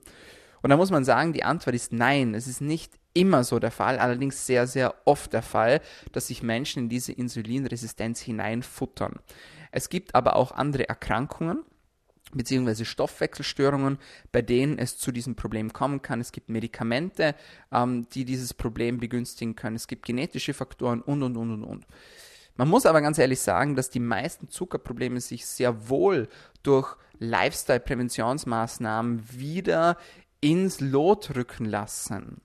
Und 0.63 0.71
da 0.71 0.77
muss 0.77 0.91
man 0.91 1.05
sagen, 1.05 1.33
die 1.33 1.45
Antwort 1.45 1.75
ist 1.75 1.93
nein. 1.93 2.35
Es 2.35 2.47
ist 2.47 2.61
nicht 2.61 2.93
immer 3.15 3.45
so 3.45 3.59
der 3.59 3.71
Fall, 3.71 3.99
allerdings 3.99 4.47
sehr, 4.47 4.67
sehr 4.67 4.95
oft 5.07 5.33
der 5.33 5.43
Fall, 5.43 5.81
dass 6.13 6.27
sich 6.27 6.43
Menschen 6.43 6.85
in 6.85 6.89
diese 6.89 7.13
Insulinresistenz 7.13 8.21
hineinfuttern. 8.21 9.15
Es 9.71 9.89
gibt 9.89 10.15
aber 10.15 10.37
auch 10.37 10.53
andere 10.53 10.89
Erkrankungen, 10.89 11.65
beziehungsweise 12.33 12.85
Stoffwechselstörungen, 12.85 13.99
bei 14.33 14.43
denen 14.43 14.79
es 14.79 14.99
zu 14.99 15.13
diesem 15.13 15.37
Problem 15.37 15.73
kommen 15.73 16.03
kann. 16.03 16.21
Es 16.21 16.33
gibt 16.33 16.49
Medikamente, 16.49 17.37
ähm, 17.73 18.09
die 18.13 18.25
dieses 18.25 18.53
Problem 18.55 18.99
begünstigen 18.99 19.55
können. 19.57 19.77
Es 19.77 19.87
gibt 19.87 20.07
genetische 20.07 20.55
Faktoren 20.55 21.03
und, 21.03 21.23
und, 21.23 21.37
und, 21.37 21.53
und, 21.53 21.65
und. 21.65 21.87
Man 22.57 22.69
muss 22.69 22.87
aber 22.87 23.03
ganz 23.03 23.19
ehrlich 23.19 23.41
sagen, 23.41 23.77
dass 23.77 23.91
die 23.91 24.01
meisten 24.01 24.49
Zuckerprobleme 24.49 25.21
sich 25.21 25.47
sehr 25.47 25.89
wohl 25.89 26.29
durch 26.63 26.97
Lifestyle-Präventionsmaßnahmen 27.19 29.31
wieder 29.31 29.99
ins 30.41 30.81
Lot 30.81 31.37
rücken 31.37 31.67
lassen. 31.67 32.41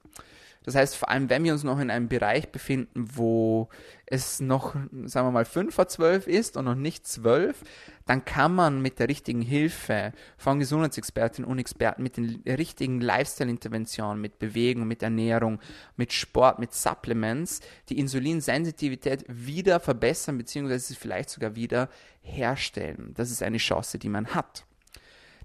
Das 0.63 0.75
heißt, 0.75 0.95
vor 0.95 1.09
allem, 1.09 1.29
wenn 1.29 1.43
wir 1.43 1.53
uns 1.53 1.63
noch 1.63 1.79
in 1.79 1.89
einem 1.89 2.07
Bereich 2.07 2.51
befinden, 2.51 3.07
wo 3.15 3.69
es 4.05 4.39
noch, 4.39 4.75
sagen 5.05 5.27
wir 5.27 5.31
mal, 5.31 5.45
5 5.45 5.73
vor 5.73 5.87
12 5.87 6.27
ist 6.27 6.55
und 6.55 6.65
noch 6.65 6.75
nicht 6.75 7.07
12, 7.07 7.63
dann 8.05 8.25
kann 8.25 8.53
man 8.53 8.81
mit 8.81 8.99
der 8.99 9.07
richtigen 9.07 9.41
Hilfe 9.41 10.13
von 10.37 10.59
Gesundheitsexpertinnen 10.59 11.49
und 11.49 11.57
Experten, 11.57 12.03
mit 12.03 12.17
den 12.17 12.43
richtigen 12.45 13.01
Lifestyle-Interventionen, 13.01 14.21
mit 14.21 14.37
Bewegung, 14.37 14.87
mit 14.87 15.01
Ernährung, 15.01 15.59
mit 15.95 16.13
Sport, 16.13 16.59
mit 16.59 16.73
Supplements, 16.73 17.61
die 17.89 17.97
Insulinsensitivität 17.97 19.25
wieder 19.27 19.79
verbessern, 19.79 20.37
beziehungsweise 20.37 20.93
vielleicht 20.95 21.31
sogar 21.31 21.55
wieder 21.55 21.89
herstellen. 22.21 23.13
Das 23.15 23.31
ist 23.31 23.41
eine 23.41 23.57
Chance, 23.57 23.97
die 23.97 24.09
man 24.09 24.27
hat. 24.35 24.65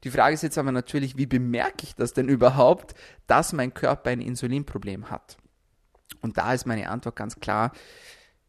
Die 0.05 0.11
Frage 0.11 0.35
ist 0.35 0.43
jetzt 0.43 0.59
aber 0.59 0.73
natürlich, 0.73 1.17
wie 1.17 1.27
bemerke 1.27 1.85
ich 1.85 1.95
das 1.95 2.13
denn 2.13 2.29
überhaupt, 2.29 2.95
dass 3.27 3.53
mein 3.53 3.75
Körper 3.75 4.11
ein 4.11 4.21
Insulinproblem 4.21 5.11
hat? 5.11 5.37
Und 6.21 6.39
da 6.39 6.53
ist 6.53 6.67
meine 6.67 6.89
Antwort 6.91 7.17
ganz 7.17 7.41
klar 7.41 7.73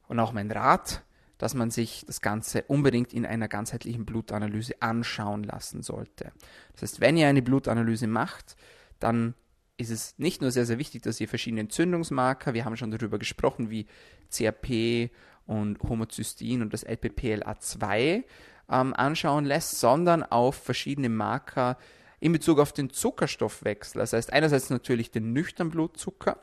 und 0.08 0.20
auch 0.20 0.34
mein 0.34 0.52
Rat, 0.52 1.04
dass 1.38 1.54
man 1.54 1.70
sich 1.70 2.04
das 2.06 2.22
Ganze 2.22 2.64
unbedingt 2.64 3.14
in 3.14 3.26
einer 3.26 3.48
ganzheitlichen 3.48 4.06
Blutanalyse 4.06 4.82
anschauen 4.82 5.44
lassen 5.44 5.84
sollte. 5.84 6.32
Das 6.74 6.82
heißt, 6.82 7.02
wenn 7.02 7.18
ihr 7.18 7.28
eine 7.28 7.42
Blutanalyse 7.42 8.08
macht, 8.08 8.56
dann 9.00 9.36
ist 9.78 9.92
es 9.92 10.18
nicht 10.18 10.42
nur 10.42 10.52
sehr, 10.52 10.66
sehr 10.66 10.80
wichtig, 10.80 11.04
dass 11.04 11.22
ihr 11.22 11.28
verschiedene 11.28 11.62
Entzündungsmarker, 11.62 12.54
wir 12.54 12.66
haben 12.66 12.78
schon 12.78 12.92
darüber 12.92 13.20
gesprochen, 13.20 13.70
wie 13.70 13.86
CRP 14.32 15.12
und 15.46 15.82
Homozystein 15.84 16.64
und 16.64 16.74
das 16.74 16.86
LPPLA2 16.86 18.24
ähm, 18.70 18.94
anschauen 18.94 19.46
lässt, 19.46 19.80
sondern 19.80 20.24
auf 20.24 20.56
verschiedene 20.56 21.10
Marker 21.10 21.78
in 22.20 22.32
Bezug 22.32 22.60
auf 22.60 22.74
den 22.74 22.90
Zuckerstoffwechsel. 22.90 24.00
Das 24.00 24.14
heißt 24.14 24.34
einerseits 24.34 24.70
natürlich 24.70 25.12
den 25.12 25.34
nüchternen 25.34 25.72
Blutzucker, 25.72 26.40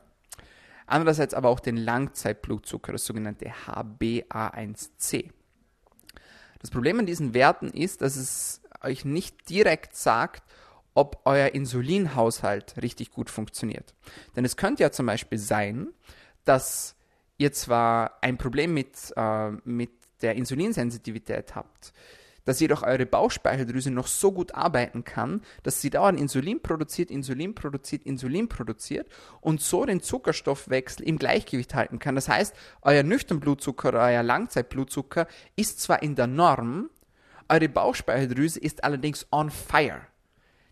andererseits 0.87 1.35
aber 1.35 1.49
auch 1.49 1.61
den 1.61 1.77
Langzeitblutzucker, 1.77 2.93
das 2.93 3.05
sogenannte 3.05 3.53
HbA1c. 3.67 5.31
Das 6.61 6.71
Problem 6.71 6.99
an 6.99 7.07
diesen 7.07 7.35
Werten 7.35 7.69
ist, 7.69 8.01
dass 8.01 8.17
es 8.17 8.63
euch 8.81 9.05
nicht 9.05 9.49
direkt 9.51 9.97
sagt, 9.97 10.43
ob 10.95 11.21
euer 11.25 11.49
Insulinhaushalt 11.49 12.81
richtig 12.81 13.11
gut 13.11 13.29
funktioniert. 13.29 13.95
Denn 14.37 14.45
es 14.45 14.57
könnte 14.57 14.83
ja 14.83 14.93
zum 14.93 15.07
Beispiel 15.07 15.39
sein, 15.39 15.89
dass 16.45 16.95
ihr 17.37 17.53
zwar 17.53 18.19
ein 18.23 18.39
Problem 18.39 18.73
mit, 18.75 19.13
äh, 19.17 19.51
mit 19.65 19.91
der 20.23 20.35
Insulinsensitivität 20.35 21.55
habt, 21.55 21.93
dass 22.45 22.61
jedoch 22.61 22.83
eure 22.83 23.07
Bauchspeicheldrüse 23.07 23.91
noch 23.91 24.07
so 24.07 24.33
gut 24.33 24.55
arbeiten 24.55 25.05
kann, 25.05 25.43
dass 25.63 25.81
sie 25.81 25.91
dauernd 25.91 26.21
Insulin 26.21 26.61
produziert, 26.61 27.11
Insulin 27.11 27.55
produziert, 27.55 28.05
Insulin 28.05 28.49
produziert 28.49 29.09
und 29.41 29.61
so 29.61 29.85
den 29.85 30.03
Zuckerstoffwechsel 30.03 31.07
im 31.07 31.19
Gleichgewicht 31.19 31.75
halten 31.75 31.99
kann. 31.99 32.15
Das 32.15 32.29
heißt, 32.29 32.55
euer 32.83 33.03
Nüchternblutzucker 33.03 33.89
oder 33.89 34.03
euer 34.03 34.23
Langzeitblutzucker 34.23 35.27
ist 35.57 35.81
zwar 35.81 36.03
in 36.03 36.15
der 36.15 36.27
Norm, 36.27 36.91
eure 37.49 37.69
Bauchspeicheldrüse 37.69 38.61
ist 38.61 38.85
allerdings 38.85 39.27
on 39.31 39.51
fire. 39.51 40.03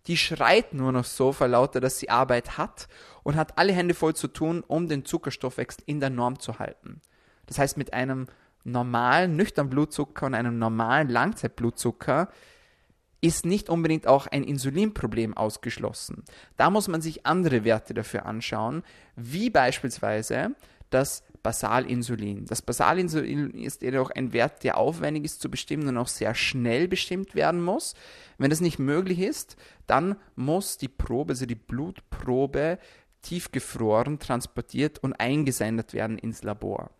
Die 0.07 0.17
schreit 0.17 0.75
nur 0.75 0.91
noch 0.91 1.05
so 1.05 1.33
vor 1.33 1.49
lauter, 1.49 1.81
dass 1.81 1.99
sie 1.99 2.11
Arbeit 2.11 2.59
hat 2.59 2.89
und 3.23 3.37
hat 3.37 3.57
alle 3.57 3.73
Hände 3.73 3.95
voll 3.95 4.15
zu 4.15 4.29
tun, 4.29 4.65
um 4.67 4.89
den 4.89 5.05
Zuckerstoffwechsel 5.05 5.85
in 5.87 6.01
der 6.01 6.11
Norm 6.11 6.41
zu 6.41 6.59
halten. 6.59 7.01
Das 7.47 7.59
heißt, 7.59 7.77
mit 7.77 7.93
einem 7.93 8.27
normalen 8.65 9.37
nüchternen 9.37 9.71
Blutzucker 9.71 10.27
und 10.27 10.35
einem 10.35 10.59
normalen 10.59 11.09
Langzeitblutzucker 11.09 12.29
ist 13.21 13.47
nicht 13.47 13.71
unbedingt 13.71 14.07
auch 14.07 14.27
ein 14.27 14.43
Insulinproblem 14.43 15.37
ausgeschlossen. 15.37 16.25
Da 16.57 16.71
muss 16.71 16.89
man 16.89 17.01
sich 17.01 17.25
andere 17.25 17.65
Werte 17.65 17.95
dafür 17.95 18.27
anschauen, 18.27 18.83
wie 19.15 19.49
beispielsweise 19.49 20.57
das 20.91 21.23
Basalinsulin. 21.43 22.47
Das 22.47 22.63
Basalinsulin 22.63 23.51
ist 23.53 23.83
jedoch 23.83 24.11
ein 24.11 24.33
Wert, 24.33 24.65
der 24.65 24.77
aufwendig 24.77 25.25
ist 25.25 25.41
zu 25.41 25.51
bestimmen 25.51 25.89
und 25.89 25.99
auch 25.99 26.09
sehr 26.09 26.35
schnell 26.35 26.89
bestimmt 26.89 27.35
werden 27.35 27.63
muss. 27.63 27.95
Wenn 28.39 28.51
das 28.51 28.61
nicht 28.61 28.79
möglich 28.79 29.21
ist, 29.21 29.57
dann 29.87 30.17
muss 30.37 30.79
die 30.79 30.89
Probe, 30.89 31.33
also 31.33 31.47
die 31.47 31.55
Blutprobe, 31.55 32.79
tiefgefroren, 33.23 34.19
transportiert 34.19 34.99
und 34.99 35.15
eingesendet 35.15 35.95
werden 35.95 36.19
ins 36.19 36.43
Labor. 36.43 36.91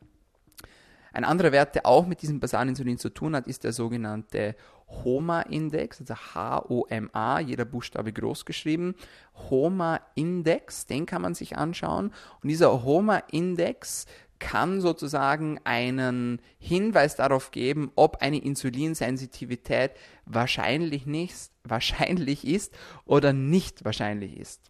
Ein 1.13 1.25
anderer 1.25 1.53
Wert, 1.53 1.75
der 1.75 1.87
auch 1.87 2.07
mit 2.07 2.23
diesem 2.23 2.41
Basalinsulin 2.41 2.99
zu 2.99 3.11
tun 3.11 3.37
hat, 3.37 3.47
ist 3.47 3.65
der 3.65 3.73
sogenannte 3.73 4.57
HOMA-Index, 4.89 6.01
also 6.01 6.15
H-O-M-A, 6.15 7.41
jeder 7.41 7.65
Buchstabe 7.65 8.13
groß 8.13 8.45
geschrieben. 8.45 8.95
HOMA-Index, 9.51 10.87
den 10.87 11.07
kann 11.07 11.23
man 11.23 11.35
sich 11.35 11.57
anschauen. 11.57 12.13
Und 12.43 12.49
dieser 12.49 12.85
HOMA-Index 12.85 14.07
kann 14.39 14.81
sozusagen 14.81 15.61
einen 15.63 16.41
Hinweis 16.59 17.15
darauf 17.15 17.53
geben, 17.53 17.93
ob 17.95 18.23
eine 18.23 18.43
Insulinsensitivität 18.43 19.93
wahrscheinlich 20.27 21.07
nicht 21.07 21.51
wahrscheinlich 21.65 22.47
ist 22.47 22.75
oder 23.05 23.33
nicht 23.33 23.85
wahrscheinlich 23.85 24.37
ist. 24.37 24.61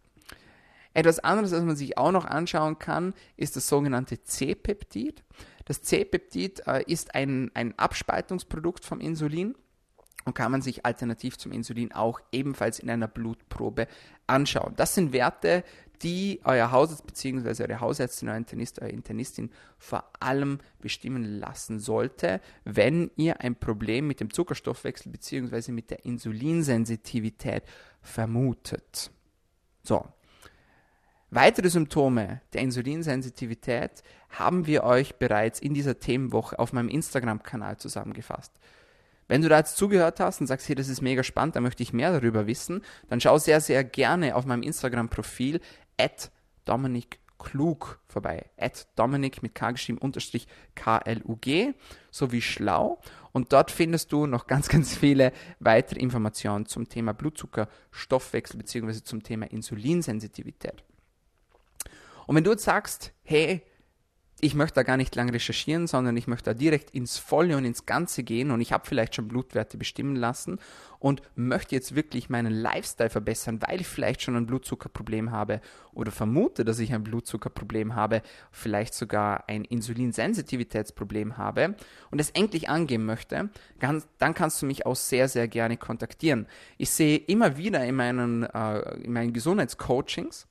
Etwas 0.93 1.19
anderes, 1.19 1.51
was 1.51 1.63
man 1.63 1.75
sich 1.75 1.97
auch 1.97 2.11
noch 2.11 2.25
anschauen 2.25 2.77
kann, 2.77 3.15
ist 3.35 3.55
das 3.55 3.67
sogenannte 3.67 4.21
C-Peptid. 4.21 5.23
Das 5.65 5.81
C-Peptid 5.81 6.63
äh, 6.67 6.83
ist 6.85 7.15
ein, 7.15 7.51
ein 7.53 7.77
Abspaltungsprodukt 7.77 8.85
vom 8.85 8.99
Insulin 8.99 9.55
und 10.25 10.33
kann 10.35 10.51
man 10.51 10.61
sich 10.61 10.85
alternativ 10.85 11.37
zum 11.37 11.51
Insulin 11.51 11.91
auch 11.91 12.19
ebenfalls 12.31 12.79
in 12.79 12.89
einer 12.89 13.07
Blutprobe 13.07 13.87
anschauen. 14.27 14.73
Das 14.75 14.95
sind 14.95 15.13
Werte, 15.13 15.63
die 16.01 16.41
euer 16.43 16.71
Hausarzt 16.71 17.05
bzw. 17.05 17.63
eure 17.63 17.79
Hausärztin, 17.79 18.29
euer 18.29 18.37
Internist, 18.37 18.81
eure 18.81 18.91
Internistin 18.91 19.51
vor 19.77 20.03
allem 20.19 20.59
bestimmen 20.81 21.23
lassen 21.23 21.79
sollte, 21.79 22.41
wenn 22.65 23.11
ihr 23.15 23.41
ein 23.41 23.55
Problem 23.55 24.07
mit 24.07 24.19
dem 24.19 24.31
Zuckerstoffwechsel 24.31 25.11
bzw. 25.11 25.71
mit 25.71 25.91
der 25.91 26.05
Insulinsensitivität 26.05 27.63
vermutet. 28.01 29.11
So, 29.81 30.05
Weitere 31.35 31.67
Symptome 31.67 32.41
der 32.53 32.61
Insulinsensitivität 32.61 34.03
haben 34.29 34.67
wir 34.67 34.83
euch 34.83 35.15
bereits 35.15 35.59
in 35.59 35.73
dieser 35.73 35.97
Themenwoche 35.97 36.59
auf 36.59 36.73
meinem 36.73 36.89
Instagram-Kanal 36.89 37.77
zusammengefasst. 37.77 38.51
Wenn 39.27 39.41
du 39.41 39.49
da 39.49 39.57
jetzt 39.57 39.75
zugehört 39.75 40.19
hast 40.19 40.41
und 40.41 40.47
sagst, 40.47 40.69
hey, 40.69 40.75
das 40.75 40.89
ist 40.89 41.01
mega 41.01 41.23
spannend, 41.23 41.55
da 41.55 41.59
möchte 41.59 41.81
ich 41.81 41.91
mehr 41.91 42.11
darüber 42.11 42.45
wissen, 42.45 42.83
dann 43.09 43.19
schau 43.19 43.39
sehr, 43.39 43.61
sehr 43.61 43.83
gerne 43.83 44.35
auf 44.35 44.45
meinem 44.45 44.61
Instagram-Profil 44.61 45.59
at 45.97 46.29
Dominik 46.65 47.17
Klug 47.39 47.99
vorbei. 48.07 48.45
At 48.55 48.85
Dominik 48.95 49.41
mit 49.41 49.55
K 49.55 49.71
geschrieben 49.71 49.97
unterstrich 49.97 50.47
K-L-U-G 50.75 51.73
sowie 52.11 52.41
schlau. 52.43 53.01
Und 53.31 53.53
dort 53.53 53.71
findest 53.71 54.11
du 54.11 54.27
noch 54.27 54.45
ganz, 54.45 54.69
ganz 54.69 54.95
viele 54.95 55.33
weitere 55.59 55.99
Informationen 55.99 56.67
zum 56.67 56.87
Thema 56.87 57.15
Blutzucker, 57.15 57.69
Stoffwechsel 57.89 58.59
bzw. 58.59 59.01
zum 59.03 59.23
Thema 59.23 59.49
Insulinsensitivität. 59.49 60.83
Und 62.27 62.35
wenn 62.35 62.43
du 62.43 62.51
jetzt 62.51 62.63
sagst, 62.63 63.13
hey, 63.23 63.63
ich 64.43 64.55
möchte 64.55 64.75
da 64.75 64.83
gar 64.83 64.97
nicht 64.97 65.15
lang 65.15 65.29
recherchieren, 65.29 65.87
sondern 65.87 66.17
ich 66.17 66.27
möchte 66.27 66.49
da 66.49 66.53
direkt 66.53 66.91
ins 66.91 67.17
Volle 67.17 67.55
und 67.55 67.63
ins 67.63 67.85
Ganze 67.85 68.23
gehen 68.23 68.51
und 68.51 68.59
ich 68.59 68.73
habe 68.73 68.85
vielleicht 68.85 69.15
schon 69.15 69.29
Blutwerte 69.29 69.77
bestimmen 69.77 70.17
lassen 70.17 70.59
und 70.99 71.21
möchte 71.35 71.75
jetzt 71.75 71.95
wirklich 71.95 72.29
meinen 72.29 72.51
Lifestyle 72.51 73.09
verbessern, 73.09 73.61
weil 73.65 73.79
ich 73.79 73.87
vielleicht 73.87 74.21
schon 74.21 74.35
ein 74.35 74.45
Blutzuckerproblem 74.45 75.31
habe 75.31 75.61
oder 75.93 76.11
vermute, 76.11 76.65
dass 76.65 76.79
ich 76.79 76.93
ein 76.93 77.03
Blutzuckerproblem 77.03 77.95
habe, 77.95 78.21
vielleicht 78.51 78.95
sogar 78.95 79.47
ein 79.47 79.63
Insulinsensitivitätsproblem 79.63 81.37
habe 81.37 81.75
und 82.11 82.19
es 82.19 82.29
endlich 82.31 82.67
angehen 82.67 83.05
möchte, 83.05 83.49
dann 83.79 84.33
kannst 84.33 84.61
du 84.61 84.65
mich 84.65 84.85
auch 84.85 84.97
sehr, 84.97 85.29
sehr 85.29 85.47
gerne 85.47 85.77
kontaktieren. 85.77 86.47
Ich 86.77 86.89
sehe 86.89 87.17
immer 87.17 87.55
wieder 87.55 87.85
in 87.85 87.95
meinen, 87.95 88.43
äh, 88.43 88.95
in 89.03 89.13
meinen 89.13 89.31
Gesundheitscoachings, 89.31 90.47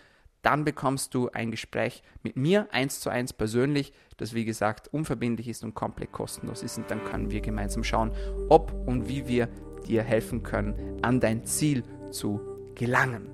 dann 0.44 0.64
bekommst 0.64 1.14
du 1.14 1.30
ein 1.30 1.50
Gespräch 1.50 2.02
mit 2.22 2.36
mir 2.36 2.68
eins 2.70 3.00
zu 3.00 3.10
eins 3.10 3.32
persönlich, 3.32 3.92
das 4.16 4.34
wie 4.34 4.44
gesagt 4.44 4.88
unverbindlich 4.92 5.48
ist 5.48 5.64
und 5.64 5.74
komplett 5.74 6.12
kostenlos 6.12 6.62
ist. 6.62 6.78
Und 6.78 6.90
dann 6.90 7.02
können 7.04 7.30
wir 7.30 7.40
gemeinsam 7.40 7.82
schauen, 7.82 8.12
ob 8.48 8.72
und 8.86 9.08
wie 9.08 9.26
wir 9.26 9.48
dir 9.86 10.02
helfen 10.02 10.42
können, 10.42 10.98
an 11.02 11.20
dein 11.20 11.44
Ziel 11.44 11.82
zu 12.10 12.40
gelangen. 12.74 13.30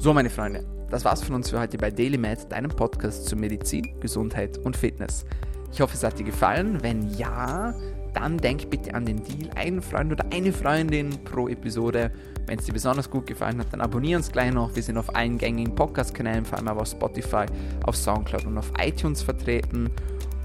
So, 0.00 0.12
meine 0.12 0.30
Freunde, 0.30 0.66
das 0.90 1.04
war's 1.04 1.22
von 1.22 1.34
uns 1.34 1.50
für 1.50 1.58
heute 1.58 1.78
bei 1.78 1.90
DailyMed, 1.90 2.52
deinem 2.52 2.70
Podcast 2.70 3.26
zu 3.26 3.36
Medizin, 3.36 3.98
Gesundheit 4.00 4.58
und 4.58 4.76
Fitness. 4.76 5.24
Ich 5.72 5.80
hoffe, 5.80 5.94
es 5.94 6.04
hat 6.04 6.18
dir 6.18 6.24
gefallen. 6.24 6.82
Wenn 6.82 7.10
ja, 7.16 7.74
dann 8.14 8.38
denk 8.38 8.70
bitte 8.70 8.94
an 8.94 9.04
den 9.04 9.22
Deal. 9.22 9.50
Ein 9.54 9.82
Freund 9.82 10.12
oder 10.12 10.24
eine 10.32 10.52
Freundin 10.52 11.10
pro 11.24 11.48
Episode. 11.48 12.10
Wenn 12.46 12.58
es 12.58 12.66
dir 12.66 12.72
besonders 12.72 13.10
gut 13.10 13.26
gefallen 13.26 13.58
hat, 13.58 13.72
dann 13.72 13.80
abonniere 13.80 14.18
uns 14.18 14.30
gleich 14.30 14.52
noch. 14.52 14.74
Wir 14.74 14.82
sind 14.82 14.98
auf 14.98 15.14
allen 15.14 15.38
gängigen 15.38 15.74
Podcast-Kanälen, 15.74 16.44
vor 16.44 16.58
allem 16.58 16.68
aber 16.68 16.82
auf 16.82 16.88
Spotify, 16.88 17.46
auf 17.84 17.96
Soundcloud 17.96 18.46
und 18.46 18.58
auf 18.58 18.70
iTunes 18.78 19.22
vertreten. 19.22 19.90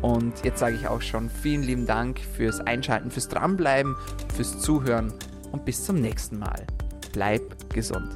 Und 0.01 0.34
jetzt 0.43 0.60
sage 0.60 0.75
ich 0.75 0.88
auch 0.88 1.01
schon 1.01 1.29
vielen 1.29 1.63
lieben 1.63 1.86
Dank 1.86 2.19
fürs 2.19 2.62
Einschalten, 2.62 3.12
fürs 3.12 3.27
Dranbleiben, 3.27 3.95
fürs 4.36 4.60
Zuhören 4.60 5.13
und 5.51 5.65
bis 5.65 5.84
zum 5.84 5.99
nächsten 5.99 6.39
Mal. 6.39 6.65
Bleib 7.12 7.73
gesund. 7.73 8.15